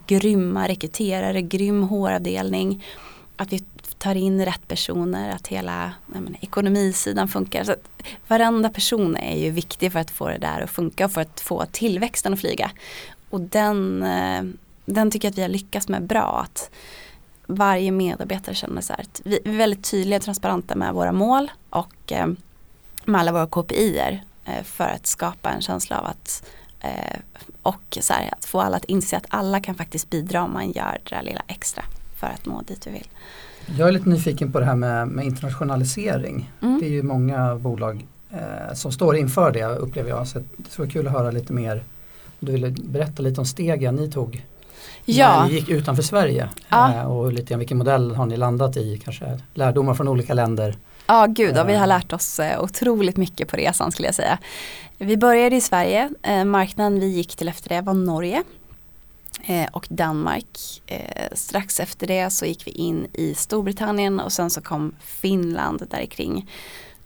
[0.07, 2.85] grymma rekryterare, grym HR-avdelning.
[3.37, 3.65] Att vi
[3.99, 7.65] tar in rätt personer, att hela menar, ekonomisidan funkar.
[7.65, 7.89] Så att
[8.29, 11.41] varenda person är ju viktig för att få det där att funka och för att
[11.41, 12.71] få tillväxten att flyga.
[13.31, 14.43] Och den, eh,
[14.85, 16.41] den tycker jag att vi har lyckats med bra.
[16.45, 16.71] Att
[17.47, 21.51] varje medarbetare känner så här att vi är väldigt tydliga och transparenta med våra mål
[21.71, 22.27] och eh,
[23.05, 26.45] med alla våra KPI eh, för att skapa en känsla av att
[26.81, 27.19] eh,
[27.63, 30.73] och så här, att få alla att inse att alla kan faktiskt bidra om man
[30.73, 31.85] gör det där lilla extra
[32.17, 33.09] för att nå dit vi vill.
[33.79, 36.51] Jag är lite nyfiken på det här med, med internationalisering.
[36.63, 36.81] Mm.
[36.81, 40.27] Det är ju många bolag eh, som står inför det upplever jag.
[40.27, 41.85] Så det skulle vara kul att höra lite mer.
[42.41, 44.45] Du ville berätta lite om stegen ni tog
[45.05, 45.43] ja.
[45.43, 46.49] när ni gick utanför Sverige.
[46.69, 46.95] Ja.
[46.95, 48.99] Eh, och lite grann vilken modell har ni landat i?
[49.05, 50.77] Kanske lärdomar från olika länder.
[51.11, 54.39] Ja, gud, och vi har lärt oss eh, otroligt mycket på resan skulle jag säga.
[54.99, 58.43] Vi började i Sverige, eh, marknaden vi gick till efter det var Norge.
[59.45, 60.83] Eh, och Danmark.
[61.33, 66.07] Strax efter det så gick vi in i Storbritannien och sen så kom Finland där
[66.07, 66.51] kring.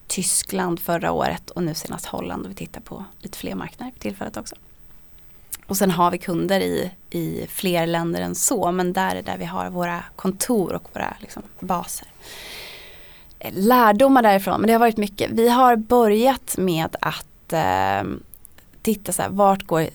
[0.07, 4.00] Tyskland förra året och nu senast Holland och vi tittar på lite fler marknader för
[4.00, 4.55] tillfället också.
[5.66, 9.38] Och sen har vi kunder i, i fler länder än så men där är där
[9.38, 12.09] vi har våra kontor och våra liksom, baser.
[13.53, 15.30] Lärdomar därifrån, men det har varit mycket.
[15.30, 18.11] Vi har börjat med att eh,
[18.82, 19.86] titta så här, vart går,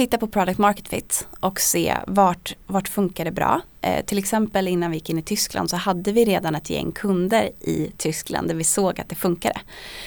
[0.00, 3.60] titta på product market fit och se vart, vart funkar det bra.
[3.82, 6.92] Eh, till exempel innan vi gick in i Tyskland så hade vi redan ett gäng
[6.92, 9.60] kunder i Tyskland där vi såg att det funkade.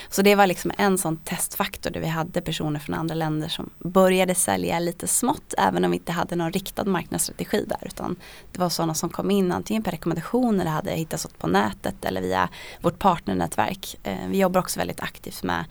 [0.09, 3.69] Så det var liksom en sån testfaktor där vi hade personer från andra länder som
[3.79, 8.15] började sälja lite smått även om vi inte hade någon riktad marknadsstrategi där utan
[8.51, 12.21] det var sådana som kom in antingen per rekommendation eller hade hittats på nätet eller
[12.21, 12.49] via
[12.81, 13.95] vårt partnernätverk.
[14.03, 15.65] Eh, vi jobbar också väldigt aktivt med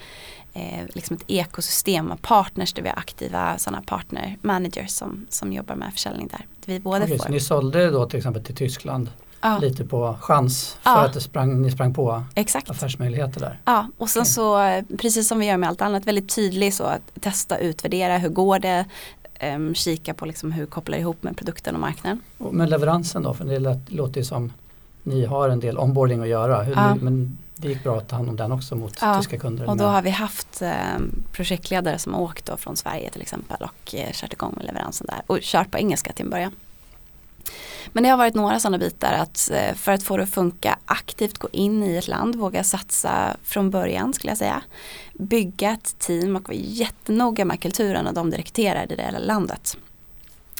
[0.54, 5.52] eh, liksom ett ekosystem av partners där vi har aktiva sådana partner managers som, som
[5.52, 6.46] jobbar med försäljning där.
[6.64, 7.24] Vi både okay, får.
[7.24, 9.58] Så ni sålde då till exempel till Tyskland ja.
[9.58, 11.04] lite på chans för Ja.
[11.04, 12.70] att det sprang, ni sprang på Exakt.
[12.70, 13.58] affärsmöjligheter där?
[13.64, 14.32] Ja, och sen Okej.
[14.32, 18.28] så precis som vi gör med allt annat väldigt tydlig så att testa, utvärdera, hur
[18.28, 18.84] går det?
[19.34, 22.20] Ehm, kika på liksom hur kopplar det ihop med produkten och marknaden.
[22.38, 24.52] Med leveransen då, för det låter ju som
[25.02, 26.62] ni har en del onboarding att göra.
[26.62, 26.94] Hur, Ja.
[26.94, 29.68] Men det gick bra att ta hand om den också mot Ja, tyska kunder?
[29.68, 30.72] Och då har vi haft eh,
[31.32, 35.06] projektledare som har åkt då från Sverige till exempel och eh, kört igång med leveransen
[35.10, 36.52] där och kört på engelska till en början.
[37.92, 40.78] Men det har varit några sådana bitar att eh, för att få det att funka
[40.84, 44.62] aktivt gå in i ett land, våga satsa från början skulle jag säga.
[45.12, 49.76] Bygga ett team och vara jättenoga med kulturen och de du rekryterar i det landet.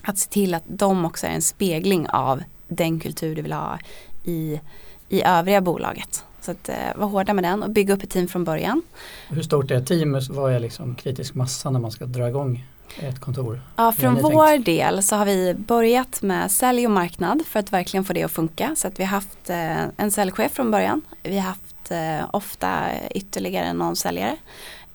[0.03, 3.79] Att se till att de också är en spegling av den kultur du vill ha
[4.25, 4.61] i,
[5.09, 6.25] i övriga bolaget.
[6.43, 8.83] Så att eh, vara hårda med den och bygga upp ett team från början.
[9.29, 10.29] Hur stort är teamet?
[10.29, 12.65] Vad är liksom kritisk massa när man ska dra igång
[13.01, 13.61] ett kontor?
[13.77, 18.05] Ja, från vår del så har vi börjat med sälj och marknad för att verkligen
[18.05, 18.75] få det att funka.
[18.77, 21.03] Så att vi har haft eh, en säljchef från början.
[21.23, 24.37] Vi har haft eh, ofta ytterligare någon säljare.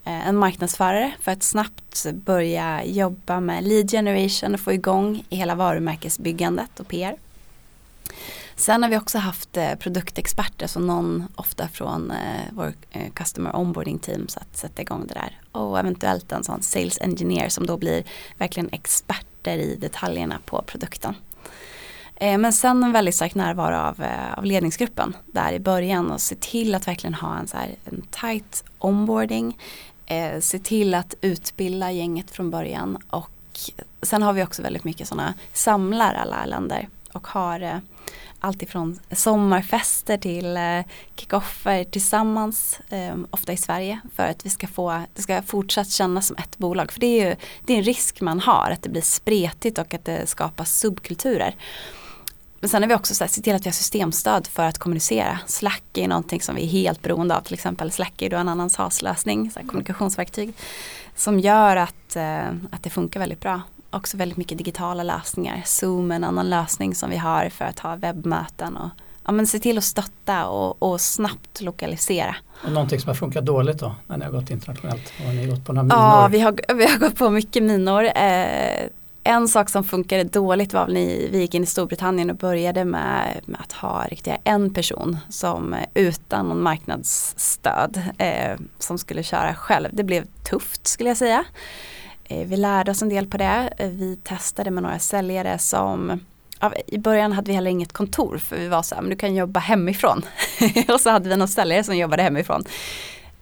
[0.04, 6.80] En marknadsförare för att snabbt börja jobba med lead generation och få igång hela varumärkesbyggandet
[6.80, 7.16] och PR.
[8.58, 13.56] Sen har vi också haft eh, produktexperter, så någon ofta från eh, vår eh, customer
[13.56, 15.40] onboarding team så att sätta igång det där.
[15.52, 18.04] Och eventuellt en sån sales engineer som då blir
[18.38, 21.14] verkligen experter i detaljerna på produkten.
[22.16, 26.20] Eh, men sen en väldigt stark närvaro av, eh, av ledningsgruppen där i början och
[26.20, 29.58] se till att verkligen ha en, så här, en tight onboarding.
[30.06, 33.30] Eh, se till att utbilda gänget från början och
[34.02, 37.78] sen har vi också väldigt mycket sådana samlar alla länder och har eh,
[38.40, 40.80] Alltifrån allt ifrån sommarfester till eh,
[41.16, 46.26] kickoffer tillsammans, ehm, ofta i Sverige, för att vi ska få, det ska fortsatt kännas
[46.26, 46.92] som ett bolag.
[46.92, 47.36] För det är ju
[47.66, 51.56] det är en risk man har, att det blir spretigt och att det skapas subkulturer.
[52.60, 55.38] Men sen har vi också så här, till att vi har systemstöd för att kommunicera.
[55.46, 58.48] Slack är någonting som vi är helt beroende av, till exempel Slack är då en
[58.48, 60.52] annan SAS-lösning, kommunikationsverktyg,
[61.14, 63.60] som gör att, eh, att det funkar väldigt bra
[63.90, 65.62] också väldigt mycket digitala lösningar.
[65.64, 68.88] Zoom är en annan lösning som vi har för att ha webbmöten och
[69.24, 72.36] ja, men se till att stötta och, och snabbt lokalisera.
[72.64, 75.12] Och någonting som har funkat dåligt då när ni har gått internationellt?
[75.24, 75.98] Har ni gått på några minor?
[75.98, 78.04] Ja, vi har, vi har gått på mycket minor.
[78.04, 78.88] Eh,
[79.24, 83.40] en sak som funkade dåligt var när vi gick in i Storbritannien och började med,
[83.44, 89.54] med att ha riktigt en person som eh, utan någon marknadsstöd eh, som skulle köra
[89.54, 89.88] själv.
[89.92, 91.44] Det blev tufft skulle jag säga.
[92.28, 93.72] Eh, vi lärde oss en del på det.
[93.76, 96.20] Eh, vi testade med några säljare som
[96.86, 99.34] I början hade vi heller inget kontor för vi var så här, men du kan
[99.34, 100.22] jobba hemifrån.
[100.94, 102.64] och så hade vi någon säljare som jobbade hemifrån.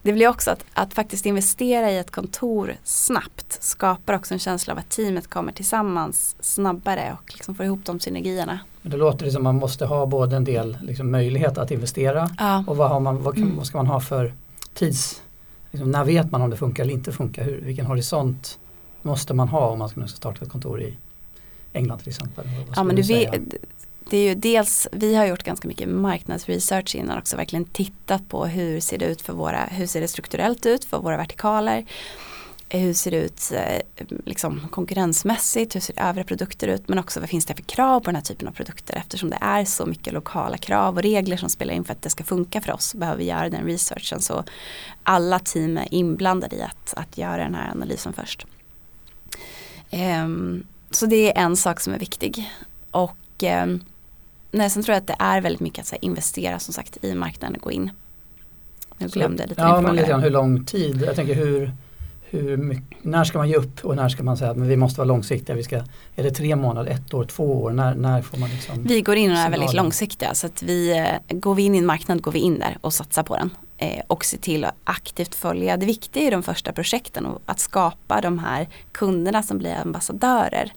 [0.02, 4.72] Det blir också att, att faktiskt investera i ett kontor snabbt skapar också en känsla
[4.72, 8.58] av att teamet kommer tillsammans snabbare och liksom får ihop de synergierna.
[8.82, 11.70] Men det låter det som att man måste ha både en del liksom, möjlighet att
[11.70, 12.64] investera Ja.
[12.66, 13.56] och vad, har man, vad, kan, Mm.
[13.56, 14.34] vad ska man ha för
[14.74, 15.22] tids...
[15.70, 17.44] Liksom, när vet man om det funkar eller inte funkar?
[17.44, 18.58] Hur, vilken horisont
[19.06, 20.96] måste man ha om man ska starta ett kontor i
[21.72, 22.46] England till exempel?
[22.76, 23.28] Ja men du vi,
[24.10, 28.46] det är ju dels, vi har gjort ganska mycket marknadsresearch innan också, verkligen tittat på
[28.46, 31.84] hur ser det ut för våra, hur ser det strukturellt ut för våra vertikaler.
[32.68, 37.28] Hur ser det ut eh, liksom, konkurrensmässigt, hur ser övriga produkter ut men också vad
[37.28, 40.12] finns det för krav på den här typen av produkter eftersom det är så mycket
[40.12, 43.18] lokala krav och regler som spelar in för att det ska funka för oss behöver
[43.18, 44.44] vi göra den researchen så
[45.02, 48.46] alla team är inblandade i att, att göra den här analysen först.
[49.90, 52.50] Ehm, så det är en sak som är viktig.
[52.90, 53.80] Och ehm,
[54.50, 57.14] nej, sen tror jag att det är väldigt mycket att här, investera som sagt i
[57.14, 57.90] marknaden och gå in.
[58.98, 61.60] Nu Så- glömde jag lite Ja men lite grann hur lång tid, jag tänker hur,
[61.60, 61.72] hur
[62.30, 65.00] hur mycket, när ska man ge upp och när ska man säga att vi måste
[65.00, 65.56] vara långsiktiga?
[65.56, 65.76] Vi ska,
[66.16, 67.70] är det tre månader, ett år, två år?
[67.70, 70.98] När, när får man liksom Vi går in och är väldigt långsiktiga så att vi,
[71.30, 73.50] eh, går vi in i en marknad går vi in där och satsar på den.
[73.78, 77.60] Eh, och se till att aktivt följa det viktiga i de första projekten och att
[77.60, 80.72] skapa de här kunderna som blir ambassadörer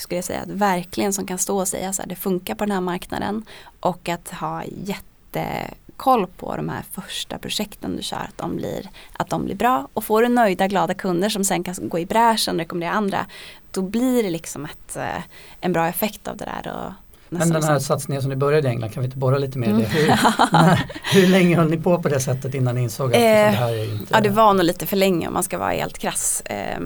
[0.00, 2.64] skulle jag säga, att verkligen som kan stå och säga så här, det funkar på
[2.64, 3.44] den här marknaden
[3.80, 9.30] och att ha jättekoll på de här första projekten du kör, att de blir, att
[9.30, 9.88] de blir bra.
[9.92, 13.26] Och får du nöjda, glada kunder som sen kan gå i bräschen och rekommendera andra,
[13.70, 15.22] då blir det liksom ett, eh,
[15.60, 16.72] en bra effekt av det där.
[16.76, 16.92] Och
[17.28, 19.66] men den här satsningen som ni började i England, kan vi inte borra lite mer
[19.66, 19.76] i det?
[19.76, 19.90] Mm.
[19.90, 20.08] Hur,
[20.52, 23.26] när, hur länge höll ni på på det sättet innan ni insåg att eh, det
[23.26, 24.06] här är inte...
[24.10, 26.42] Ja det var nog lite för länge om man ska vara helt krass.
[26.44, 26.80] Eh,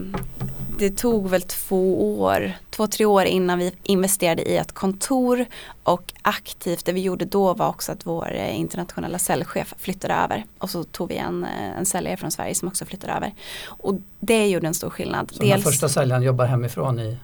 [0.78, 5.46] det tog väl två år, två tre år innan vi investerade i ett kontor
[5.82, 10.44] och aktivt det vi gjorde då var också att vår eh, internationella säljchef flyttade över
[10.58, 13.32] och så tog vi en, eh, en säljare från Sverige som också flyttade över.
[13.64, 15.30] Och det gjorde en stor skillnad.
[15.30, 17.18] Så Dels, den första säljaren jobbar hemifrån i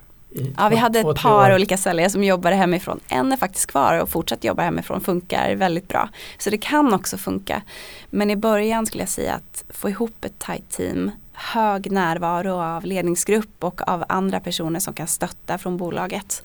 [0.56, 3.00] Ja, vi hade ett par olika säljare som jobbade hemifrån.
[3.08, 6.08] En är faktiskt kvar och fortsatt jobba hemifrån, funkar väldigt bra.
[6.38, 7.62] Så det kan också funka.
[8.10, 12.84] Men i början skulle jag säga att få ihop ett tight team, hög närvaro av
[12.84, 16.42] ledningsgrupp och av andra personer som kan stötta från bolaget.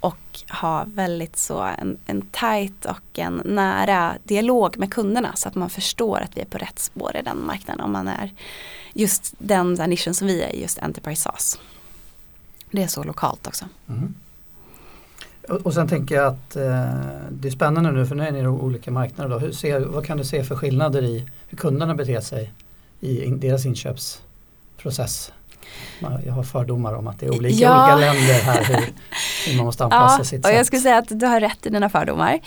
[0.00, 5.54] Och ha väldigt så en, en tight och en nära dialog med kunderna så att
[5.54, 8.32] man förstår att vi är på rätt spår i den marknaden om man är
[8.94, 11.58] just den nischen som vi är, just Enterprise SaaS.
[12.76, 13.64] Det är så lokalt också.
[13.88, 14.14] Mm.
[15.48, 16.62] Och, och sen tänker jag att eh,
[17.30, 19.30] det är spännande nu för nu är ni i olika marknader.
[19.30, 19.38] Då.
[19.38, 22.52] Hur ser, vad kan du se för skillnader i hur kunderna beter sig
[23.00, 25.32] i in, deras inköpsprocess?
[26.26, 27.84] Jag har fördomar om att det är olika, ja.
[27.84, 28.92] olika länder här hur,
[29.46, 30.56] hur man måste anpassa ja, sitt och sätt.
[30.56, 32.40] Jag skulle säga att du har rätt i dina fördomar.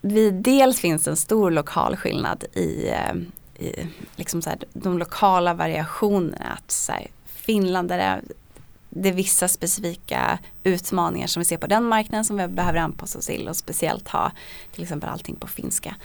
[0.00, 5.54] Vi, dels finns en stor lokal skillnad i, eh, i liksom så här, de lokala
[5.54, 6.52] variationerna.
[6.58, 8.20] Att så här, Finland är
[9.02, 13.18] det är vissa specifika utmaningar som vi ser på den marknaden som vi behöver anpassa
[13.18, 14.32] oss till och speciellt ha
[14.72, 15.96] till exempel allting på finska.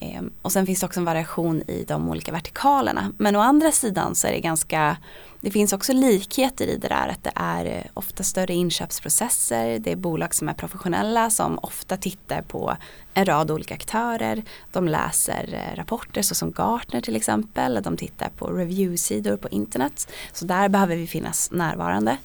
[0.00, 3.12] Ehm, och sen finns det också en variation i de olika vertikalerna.
[3.18, 4.96] Men å andra sidan så är det ganska
[5.42, 9.78] det finns också likheter i det där att det är eh, ofta större inköpsprocesser.
[9.78, 12.76] Det är bolag som är professionella som ofta tittar på
[13.14, 14.42] en rad olika aktörer.
[14.72, 17.82] De läser eh, rapporter såsom Gartner till exempel.
[17.82, 20.12] De tittar på reviewsidor på internet.
[20.32, 22.16] Så där behöver vi finnas närvarande.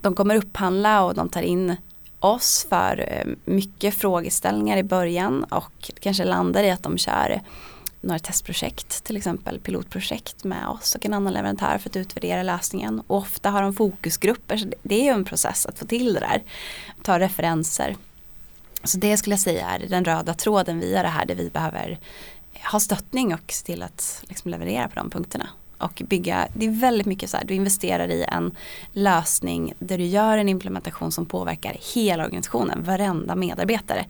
[0.00, 1.76] De kommer upphandla och de tar in
[2.24, 7.40] oss för eh, mycket frågeställningar i början och kanske landar i att de kör
[8.00, 13.02] några testprojekt, till exempel pilotprojekt med oss och en annan leverantör för att utvärdera lösningen.
[13.06, 16.20] Och ofta har de fokusgrupper, så det är ju en process att få till det
[16.20, 16.42] där.
[17.02, 17.96] Ta referenser.
[18.84, 21.98] Så det skulle jag säga är den röda tråden via det här där vi behöver
[22.72, 25.48] ha stöttning och se till att liksom leverera på de punkterna
[25.84, 28.50] och bygga, det är väldigt mycket så här, du investerar i en
[28.92, 34.04] lösning där du gör en implementation som påverkar hela organisationen, varenda medarbetare.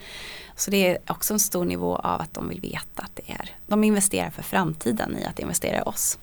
[0.57, 3.51] Så det är också en stor nivå av att de vill veta att det är,
[3.67, 6.19] de investerar för framtiden i att investera i oss.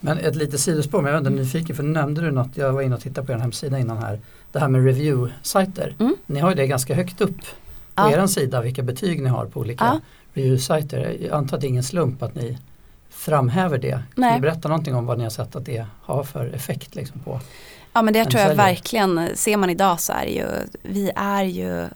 [0.00, 2.72] Men ett litet sidospår, men jag är ändå nyfiken för nu nämnde du något, jag
[2.72, 4.20] var inne och tittade på er hemsida innan här,
[4.52, 5.94] det här med review-sajter.
[5.98, 6.16] Mm.
[6.26, 7.40] Ni har ju det ganska högt upp
[7.94, 8.12] på ja.
[8.12, 10.00] er sida, vilka betyg ni har på olika ja.
[10.34, 11.16] review-sajter.
[11.20, 12.58] Jag antar att det är ingen slump att ni
[13.10, 14.02] framhäver det.
[14.14, 17.20] Kan du berätta någonting om vad ni har sett att det har för effekt liksom
[17.20, 17.40] på
[17.92, 20.46] Ja men det tror jag verkligen, ser man idag så är det ju,
[20.82, 21.86] vi är ju,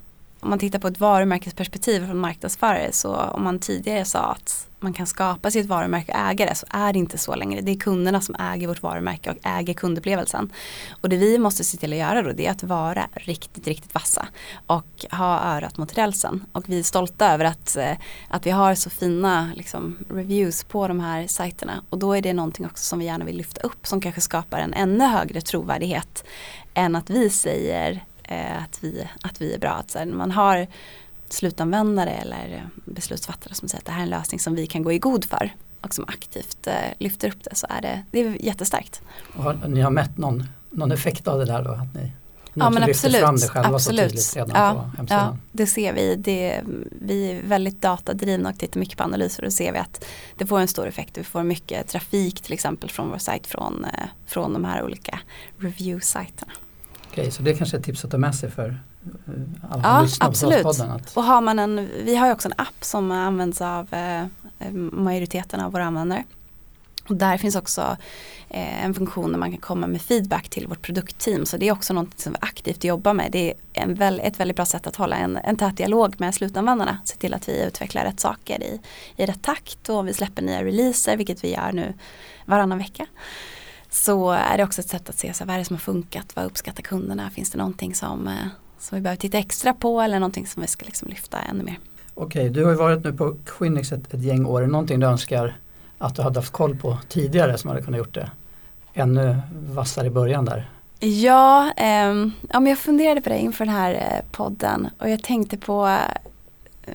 [0.44, 4.92] om man tittar på ett varumärkesperspektiv från marknadsförare så om man tidigare sa att man
[4.92, 7.60] kan skapa sitt varumärke och äga det så är det inte så längre.
[7.60, 10.52] Det är kunderna som äger vårt varumärke och äger kundupplevelsen.
[11.00, 13.94] Och det vi måste se till att göra då det är att vara riktigt, riktigt
[13.94, 14.28] vassa
[14.66, 16.44] och ha örat mot rälsen.
[16.52, 17.96] Och vi är stolta över att, eh,
[18.28, 21.82] att vi har så fina liksom, reviews på de här sajterna.
[21.90, 24.58] Och då är det någonting också som vi gärna vill lyfta upp som kanske skapar
[24.58, 26.24] en ännu högre trovärdighet
[26.74, 29.70] än att vi säger eh, att, vi, att vi är bra.
[29.70, 30.66] Att, här, man har
[31.28, 34.92] slutanvändare eller beslutsfattare som säger att det här är en lösning som vi kan gå
[34.92, 38.44] i god för och som aktivt eh, lyfter upp det så är det, det är
[38.44, 39.02] jättestärkt.
[39.32, 41.70] Har, ni har mätt någon, någon effekt av det där då?
[41.70, 42.12] Att ni,
[42.54, 43.20] ja men absolut.
[43.20, 44.20] fram det själva absolut.
[44.20, 45.26] så redan ja, på hemsidan?
[45.26, 46.16] Ja, det ser vi.
[46.16, 46.60] Det,
[46.90, 50.04] vi är väldigt datadrivna och tittar mycket på analyser och då ser vi att
[50.38, 51.18] det får en stor effekt.
[51.18, 55.18] Vi får mycket trafik till exempel från vår sajt från, eh, från de här olika
[55.58, 56.52] review-sajterna.
[57.14, 60.08] Okej, så det är kanske ett tips att ta med sig för Eh, alla ja,
[60.20, 60.66] absolut.
[60.66, 61.16] Att...
[61.16, 64.24] Och har man en, vi har ju också en app som används av eh,
[64.72, 66.24] majoriteten av våra användare.
[67.08, 67.96] Och där finns också
[68.48, 71.46] eh, en funktion där man kan komma med feedback till vårt produktteam.
[71.46, 73.32] Så det är också något som vi aktivt jobbar med.
[73.32, 76.34] Det är en väl, ett väldigt bra sätt att hålla en, en tät dialog med
[76.34, 76.98] slutanvändarna.
[77.04, 78.80] Se till att vi utvecklar rätt saker i,
[79.16, 81.94] i rätt takt och vi släpper nya releaser vilket vi gör nu
[82.44, 83.06] varannan vecka.
[83.94, 85.80] Så är det också ett sätt att se så här, vad är det som har
[85.80, 88.34] funkat, vad uppskattar kunderna, finns det någonting som, eh,
[88.78, 91.78] som vi behöver titta extra på eller någonting som vi ska liksom lyfta ännu mer.
[92.14, 94.62] Okej, du har ju varit nu på Quinix ett, ett gäng år.
[94.62, 95.56] Är det någonting du önskar
[95.98, 98.30] att du hade haft koll på tidigare som hade kunnat gjort det
[98.94, 99.36] ännu
[99.68, 100.70] vassare i början där?
[101.00, 102.14] Ja, eh,
[102.50, 105.86] ja men jag funderade på det inför den här eh, podden och jag tänkte på
[106.86, 106.94] eh,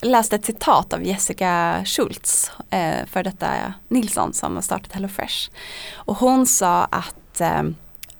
[0.00, 5.50] läste ett citat av Jessica Schultz, eh, för detta Nilsson som har startat HelloFresh.
[5.94, 7.62] Och hon sa att eh,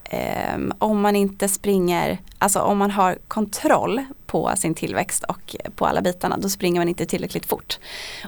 [0.05, 5.87] eh om man inte springer, alltså om man har kontroll på sin tillväxt och på
[5.87, 7.79] alla bitarna, då springer man inte tillräckligt fort.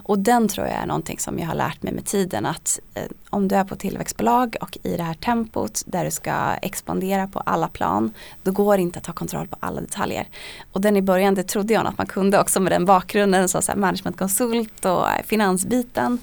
[0.03, 3.03] Och den tror jag är någonting som jag har lärt mig med tiden att eh,
[3.29, 7.39] om du är på tillväxtbolag och i det här tempot där du ska expandera på
[7.39, 10.27] alla plan, då går det inte att ha kontroll på alla detaljer.
[10.71, 13.61] Och den i början, det trodde jag att man kunde också med den bakgrunden, så,
[13.61, 16.17] så här managementkonsult och eh, finansbiten.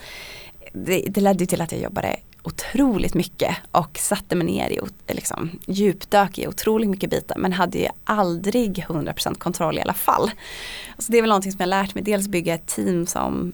[0.73, 2.17] Det, det ledde till att jag jobbade
[2.49, 4.81] otroligt mycket och satte mig ner i,
[5.15, 10.31] liksom, djupdök i otroligt mycket bitar men hade ju aldrig 100% kontroll i alla fall.
[10.99, 13.53] Så det är väl någonting som jag lärt mig, dels bygga ett team som,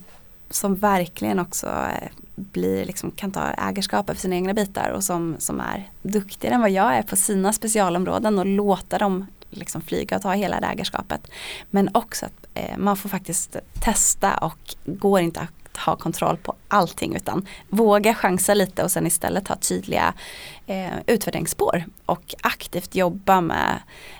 [0.49, 5.35] som verkligen också eh, blir, liksom, kan ta ägarskap för sina egna bitar och som,
[5.39, 10.15] som är duktigare än vad jag är på sina specialområden och låta dem liksom flyga
[10.15, 11.31] och ta hela det ägarskapet.
[11.69, 17.15] Men också att eh, man får faktiskt testa och går inte ha kontroll på allting
[17.15, 20.13] utan våga chansa lite och sen istället ha tydliga
[20.67, 23.79] eh, utvärderingsspår och aktivt jobba med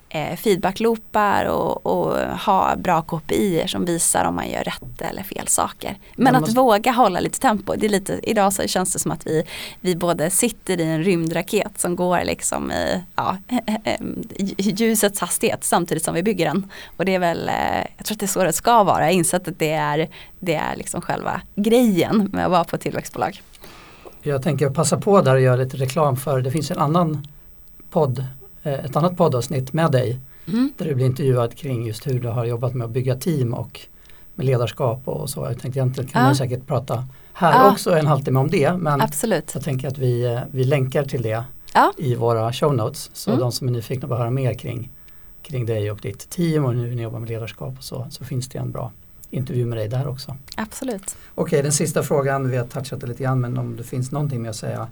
[0.10, 5.48] eh, feedbackloopar och, och, ha bra KPI som visar om man gör rätt eller fel
[5.48, 5.98] saker.
[6.16, 6.56] Men man att måste...
[6.56, 7.76] våga hålla lite tempo.
[7.78, 9.44] Det är lite, idag så känns det som att vi,
[9.82, 13.38] vi både sitter i en rymdraket som går liksom i ja,
[14.58, 16.72] ljusets hastighet samtidigt som vi bygger den.
[16.98, 19.00] Och det är väl, eh, jag tror att det är så det ska vara.
[19.00, 22.76] Jag har insett att det är, det är liksom själva grejen med att vara på
[22.76, 23.42] ett tillväxtbolag.
[24.22, 27.28] Jag tänker passa på där och göra lite reklam för det finns en annan
[27.90, 28.26] podd
[28.66, 30.74] ett annat poddavsnitt med dig mm.
[30.78, 33.80] där du blir intervjuad kring just hur du har jobbat med att bygga team och
[34.36, 35.46] med ledarskap och så.
[35.46, 36.28] Jag tänkte egentligen kan ja.
[36.28, 37.72] man säkert prata här ja.
[37.72, 39.52] också en halvtimme om det men Absolut.
[39.54, 41.44] jag tänker att vi, eh, vi länkar till det
[41.74, 41.94] ja.
[41.98, 43.40] i våra show notes så mm.
[43.40, 44.92] de som är nyfikna på att höra mer kring,
[45.42, 48.50] kring dig och ditt team och hur ni jobbar med ledarskap och så, så finns
[48.50, 48.92] det en bra
[49.30, 50.36] intervju med dig där också.
[50.58, 51.16] Absolut.
[51.36, 54.42] Okej, den sista frågan, vi har touchat det lite grann men om det finns någonting
[54.42, 54.88] med att säga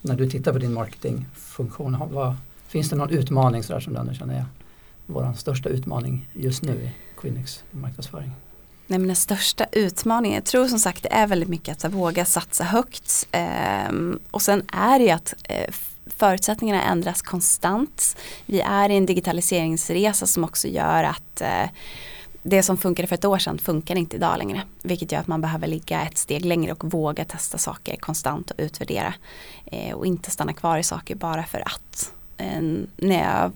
[0.00, 2.36] när du tittar på din marketingfunktion, vad,
[2.74, 4.44] Finns det någon utmaning sådär som du ändå känner är
[5.06, 8.30] vår största utmaning just nu i Quinix marknadsföring?
[8.86, 12.24] Nej, men den största utmaningen, jag tror som sagt det är väldigt mycket att våga
[12.24, 13.26] satsa högt.
[13.30, 13.92] eh,
[14.30, 15.74] och sen är det ju att eh,
[16.06, 18.16] förutsättningarna ändras konstant.
[18.46, 21.68] Vi är i en digitaliseringsresa som också gör att eh,
[22.42, 24.62] det som funkade för ett år sedan funkar inte idag längre.
[24.82, 28.56] Vilket gör att man behöver ligga ett steg längre och våga testa saker konstant och
[28.58, 29.14] utvärdera.
[29.66, 32.12] Eh, och inte stanna kvar i saker bara för att
[32.96, 33.50] när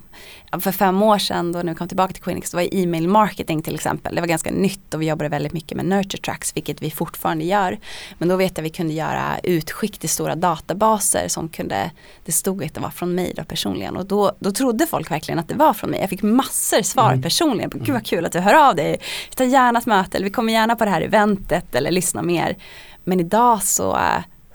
[0.53, 3.09] jag, för fem år sedan då när vi kom tillbaka till Quinix, det var e-mail
[3.09, 4.15] marketing till exempel.
[4.15, 7.45] Det var ganska nytt och vi jobbade väldigt mycket med nurture tracks, vilket vi fortfarande
[7.45, 7.79] gör.
[8.19, 11.91] Men då vet jag att vi kunde göra utskick till stora databaser som kunde,
[12.25, 13.97] det stod att det var från mig då personligen.
[13.97, 16.01] Och då, då trodde folk verkligen att det var från mig.
[16.01, 17.23] Jag fick massor svar mm.
[17.23, 17.71] personligen.
[17.75, 18.97] Gud vad kul att du hör av dig.
[19.31, 22.23] Vi tar gärna ett möte eller vi kommer gärna på det här eventet eller lyssna
[22.23, 22.57] mer.
[23.05, 23.99] Men idag så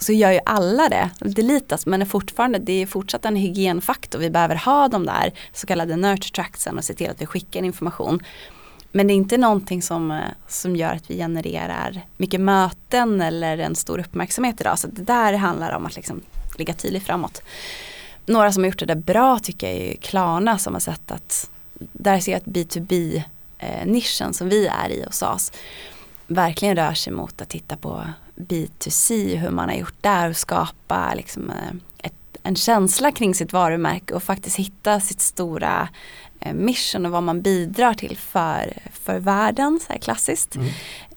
[0.04, 1.10] så gör ju alla det.
[1.20, 4.20] Delitas men är fortfarande, det är fortsatt en hygienfaktor.
[4.20, 7.64] Vi behöver ha de där så kallade nurture tracksen och se till att vi skickar
[7.64, 8.20] information.
[8.92, 13.58] Men det är inte någonting som, eh, som gör att vi genererar mycket möten eller
[13.58, 14.80] en stor uppmärksamhet idag.
[14.80, 16.22] Så det där handlar om att liksom
[16.58, 17.42] ligga tydligt framåt.
[18.26, 21.50] Några som har gjort det där bra tycker jag är Klarna som har sett att
[21.74, 25.52] där ser jag att B2B-nischen eh, som vi är i hos oss
[26.28, 31.14] verkligen rör sig mot att titta på B2C, hur man har gjort där och skapa
[31.14, 35.90] liksom, eh, ett, en känsla kring sitt varumärke och faktiskt hitta sitt stora
[36.40, 40.56] eh, mission och vad man bidrar till för, för världen, så här klassiskt.
[40.56, 40.68] Mm.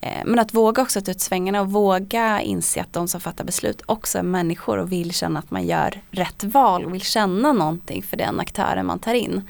[0.01, 3.45] Eh, men att våga också ta ut svängarna och våga inse att de som fattar
[3.45, 7.53] beslut också är människor och vill känna att man gör rätt val och vill känna
[7.53, 9.43] någonting för den aktören man tar in.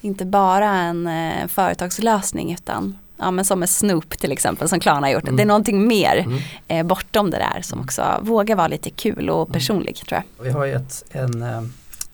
[0.00, 1.08] Inte bara en
[1.48, 5.22] företagslösning utan ja, men som med Snoop till exempel som Klarna har gjort.
[5.22, 5.36] Mm.
[5.36, 6.38] Det är någonting mer mm.
[6.68, 9.52] eh, bortom det där som också vågar vara lite kul och mm.
[9.52, 10.06] personlig mm.
[10.06, 10.44] tror jag.
[10.44, 11.62] Vi har ju ett, en eh,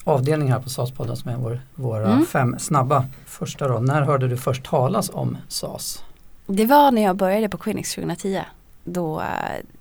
[0.05, 2.27] avdelning här på SAS-podden som är vår, våra mm.
[2.27, 3.05] fem snabba.
[3.27, 6.03] Första då, när hörde du först talas om SAS?
[6.47, 8.41] Det var när jag började på Quinix 2010.
[8.85, 9.27] Då, eh,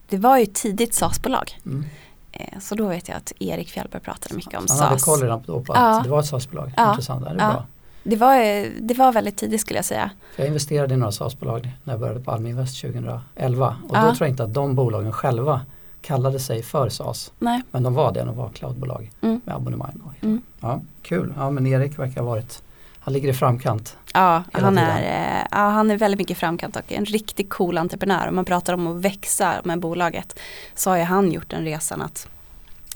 [0.10, 1.60] det var ju tidigt SAS-bolag.
[1.66, 1.86] Mm.
[2.32, 4.80] Eh, så då vet jag att Erik Fjällberg pratade mycket om SAS.
[4.80, 6.02] Han hade koll redan på att ja.
[6.04, 6.74] det var ett SAS-bolag.
[6.78, 6.90] Ja.
[6.90, 7.52] Intressant, det är ja.
[7.52, 7.66] bra.
[8.08, 8.36] Det var,
[8.82, 10.10] det var väldigt tidigt skulle jag säga.
[10.36, 14.02] Jag investerade i några SAS-bolag när jag började på Alminvest 2011 och ja.
[14.02, 15.62] då tror jag inte att de bolagen själva
[16.02, 17.32] kallade sig för SAS.
[17.40, 17.62] Nej.
[17.72, 19.42] Men de var det, de var cloudbolag Mm.
[19.46, 20.02] med abonnemang.
[20.22, 20.42] Mm.
[20.60, 22.64] Ja, kul, ja men Erik verkar ha varit,
[23.00, 23.98] han ligger i framkant.
[24.14, 27.78] Ja, han är, eh, ja, han är väldigt mycket i framkant och en riktigt cool
[27.78, 28.28] entreprenör.
[28.28, 30.40] Om man pratar om att växa med bolaget
[30.76, 32.28] så har ju han gjort den resan att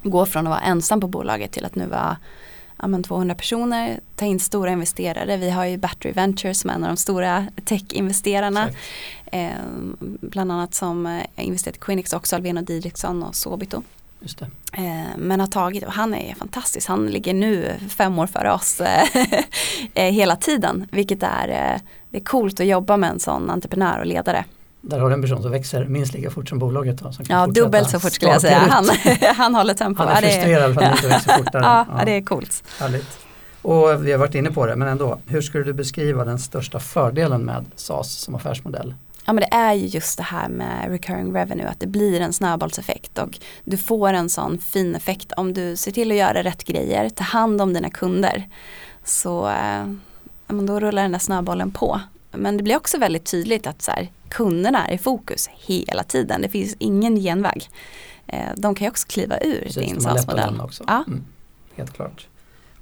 [0.03, 2.17] gå från att vara ensam på bolaget till att nu vara
[2.79, 5.37] ja, men 200 personer, ta in stora investerare.
[5.37, 8.69] Vi har ju Battery Ventures som är en av de stora tech-investerarna.
[9.31, 9.51] Eh,
[10.01, 13.83] bland annat som eh, investerat i Quinix också, Alveno Didriksson och Sobito.
[14.19, 14.45] Just det.
[14.71, 18.81] Eh, men har tagit, och han är fantastisk, han ligger nu fem år före oss
[19.93, 20.87] eh, hela tiden.
[20.91, 24.45] Vilket är, eh, det är coolt att jobba med en sån entreprenör och ledare.
[24.81, 26.97] Där har du en person som växer minst lika fort som bolaget.
[26.97, 28.57] Då, som Ja, dubbelt så fort skulle jag säga.
[28.57, 28.85] Han,
[29.35, 30.03] han håller tempo.
[30.03, 31.63] Han är frustrerad för att han inte växer fortare.
[31.63, 32.63] Ja, ja, det är coolt.
[32.79, 33.19] Härligt.
[33.61, 35.19] Och vi har varit inne på det, men ändå.
[35.27, 38.93] Hur skulle du beskriva den största fördelen med SAS som affärsmodell?
[39.25, 42.33] Ja men det är ju just det här med recurring revenue, att det blir en
[42.33, 46.63] snöbollseffekt och du får en sån fin effekt om du ser till att göra rätt
[46.63, 48.49] grejer, ta hand om dina kunder.
[49.03, 49.87] Så eh,
[50.47, 52.01] ja, då rullar den där snöbollen på.
[52.31, 56.41] Men det blir också väldigt tydligt att så här, kunderna är i fokus hela tiden,
[56.41, 57.69] det finns ingen genväg.
[58.27, 60.61] Eh, de kan ju också kliva ur Precis, din SAS-modell.
[60.87, 61.03] Ja.
[61.07, 61.23] Mm,
[61.75, 62.27] helt klart.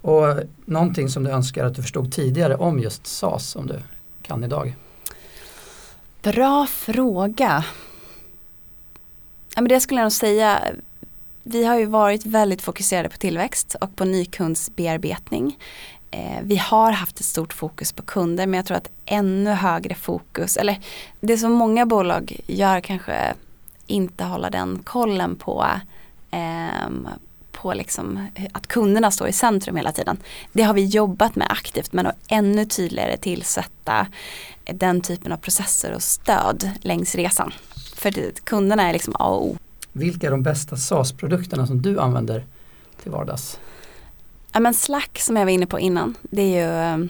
[0.01, 3.79] Och någonting som du önskar att du förstod tidigare om just SAS som du
[4.21, 4.75] kan idag?
[6.21, 7.63] Bra fråga.
[9.55, 10.61] Ja, men det skulle jag nog säga.
[11.43, 15.57] Vi har ju varit väldigt fokuserade på tillväxt och på nykundsbearbetning.
[16.11, 19.95] Eh, vi har haft ett stort fokus på kunder men jag tror att ännu högre
[19.95, 20.79] fokus, eller
[21.19, 23.33] det som många bolag gör kanske
[23.87, 25.65] inte hålla den kollen på
[26.31, 26.89] eh,
[27.51, 30.17] på liksom att kunderna står i centrum hela tiden.
[30.53, 34.07] Det har vi jobbat med aktivt men att ännu tydligare tillsätta
[34.65, 37.53] den typen av processer och stöd längs resan.
[37.95, 39.57] För det, kunderna är liksom A och O.
[39.91, 42.45] Vilka är de bästa SaaS-produkterna som du använder
[43.03, 43.59] till vardags?
[44.57, 47.07] Ja, men Slack som jag var inne på innan, det är ju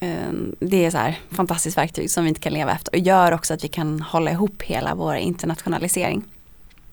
[0.00, 3.32] eh, det är så här fantastiskt verktyg som vi inte kan leva efter och gör
[3.32, 6.24] också att vi kan hålla ihop hela vår internationalisering.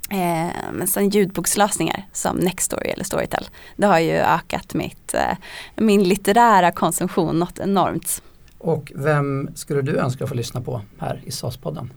[0.10, 3.50] Eh, men sen ljudbokslösningar som Nextory eller Storytel.
[3.76, 5.38] Det har ju ökat mitt, eh,
[5.76, 8.22] min litterära konsumtion något enormt.
[8.58, 11.89] Och vem skulle du önska få lyssna på här i SAS-podden?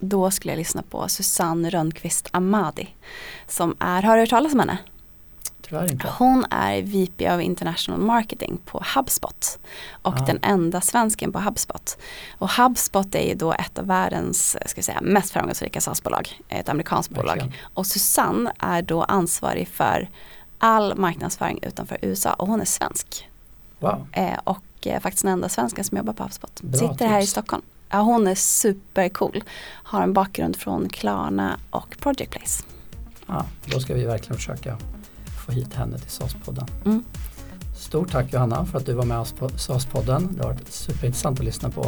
[0.00, 2.94] Då skulle jag lyssna på Susanne Rönnqvist Amadi.
[3.46, 4.78] Som är, har du hört talas om henne?
[5.68, 6.08] Tyvärr inte.
[6.18, 9.58] Hon är VP of International Marketing på HubSpot.
[10.02, 10.24] Och Ah.
[10.26, 11.98] den enda svensken på HubSpot.
[12.38, 16.40] Och HubSpot är ju då ett av världens ska säga, mest framgångsrika SaaS-bolag.
[16.48, 17.26] Ett amerikanskt bolag.
[17.34, 17.52] Verkligen.
[17.74, 20.08] Och Susanne är då ansvarig för
[20.58, 23.28] all marknadsföring utanför USA och hon är svensk.
[23.78, 26.60] Wow, Eh, och eh, faktiskt den enda svensken som jobbar på HubSpot.
[26.62, 27.30] Bra Sitter här i tips.
[27.30, 27.62] Stockholm.
[27.90, 29.44] Ja, hon är supercool.
[29.68, 32.64] Har en bakgrund från Klarna och Project Place.
[33.26, 34.76] ja, då ska vi verkligen försöka
[35.46, 36.66] få hit henne till SAS-podden.
[36.84, 37.02] Mm.
[37.76, 40.36] Stort tack Johanna för att du var med oss på SAS-podden.
[40.36, 41.84] Det har varit superintressant att lyssna på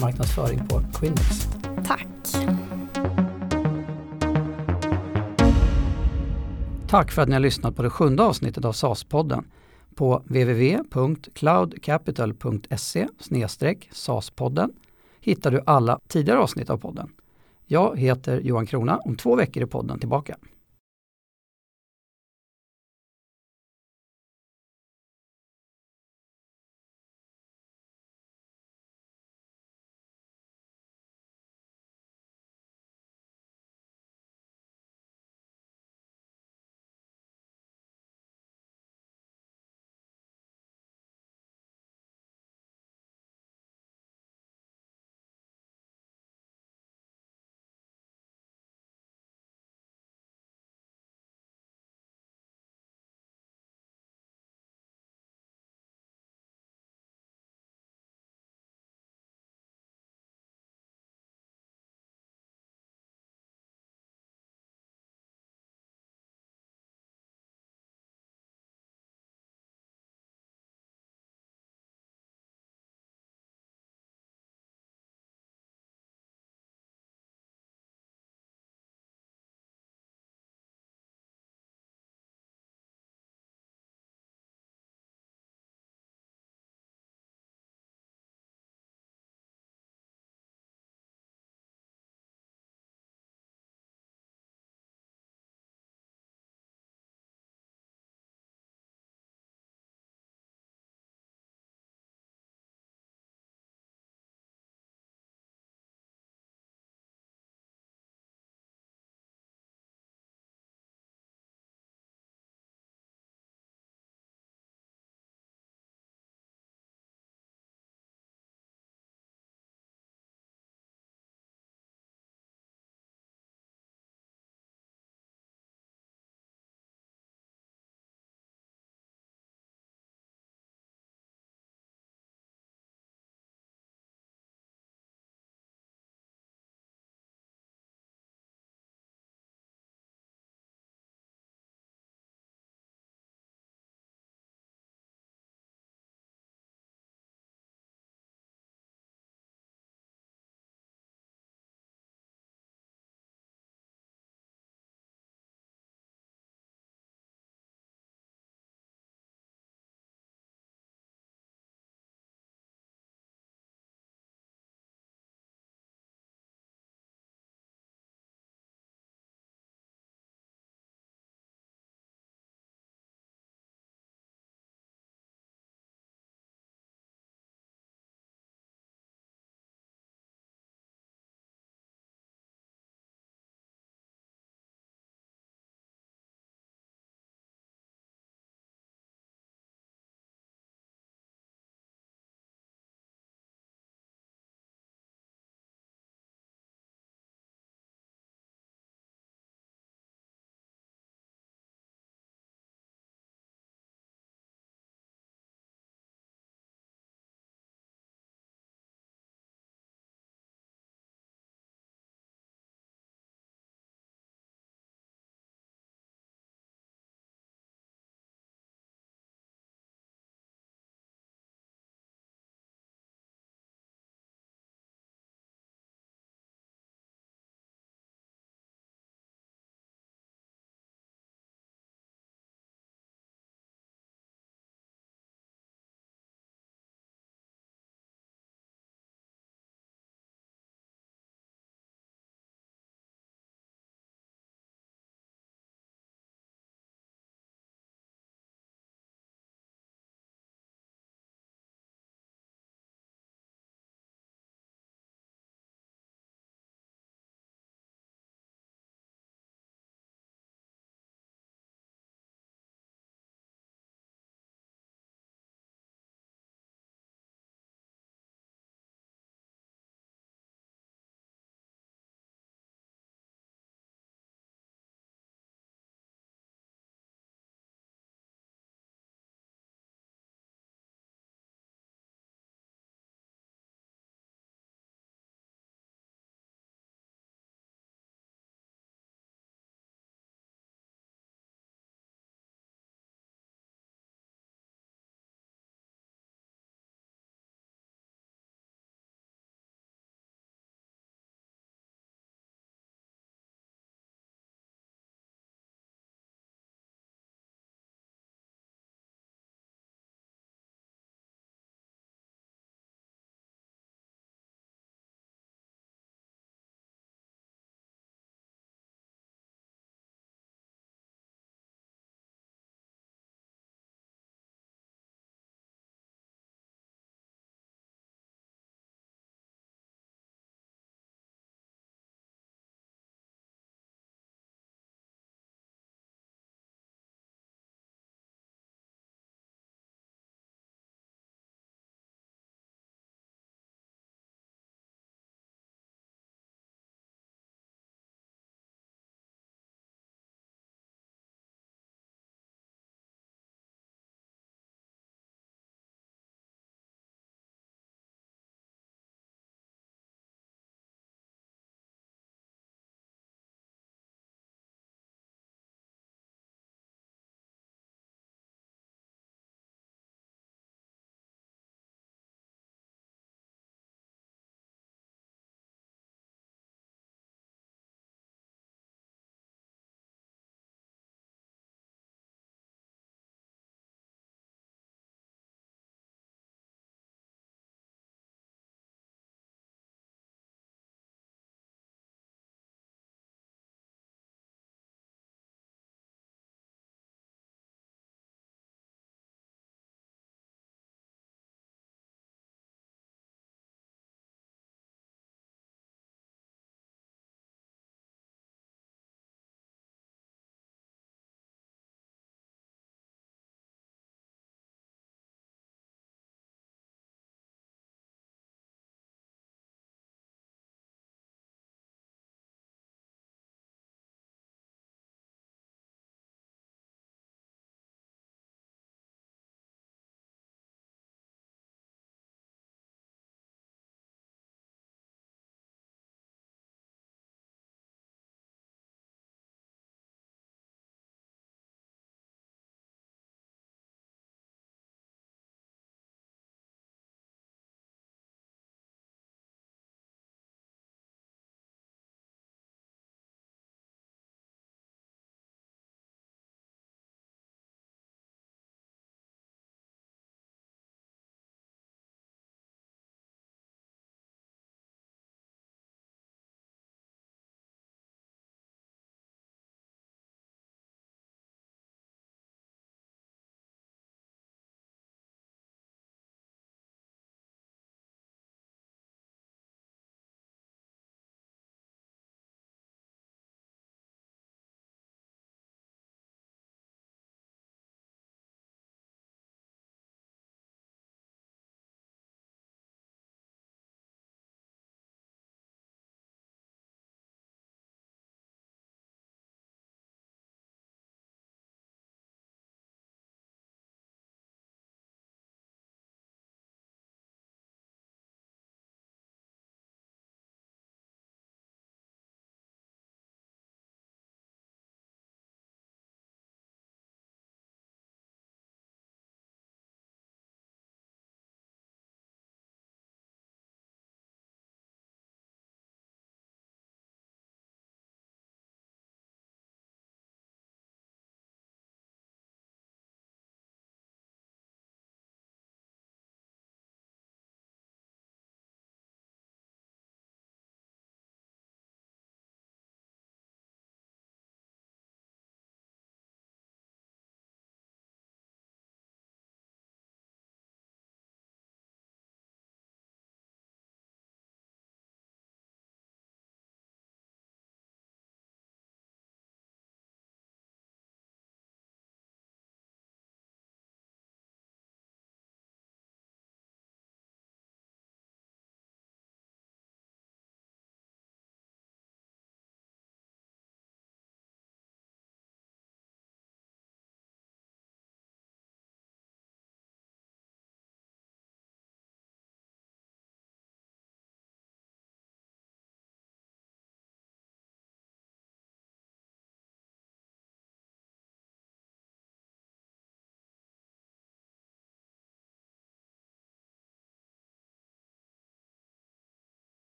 [0.00, 1.48] marknadsföring på Quinix.
[1.86, 2.06] Tack.
[6.88, 9.44] Tack för att ni har lyssnat på det sjunde avsnittet av SAS-podden.
[9.94, 13.08] På www.cloudcapital.se
[13.92, 14.70] SAS-podden
[15.20, 17.12] hittar du alla tidigare avsnitt av podden.
[17.66, 20.36] Jag heter Johan Krona, om två veckor är podden tillbaka.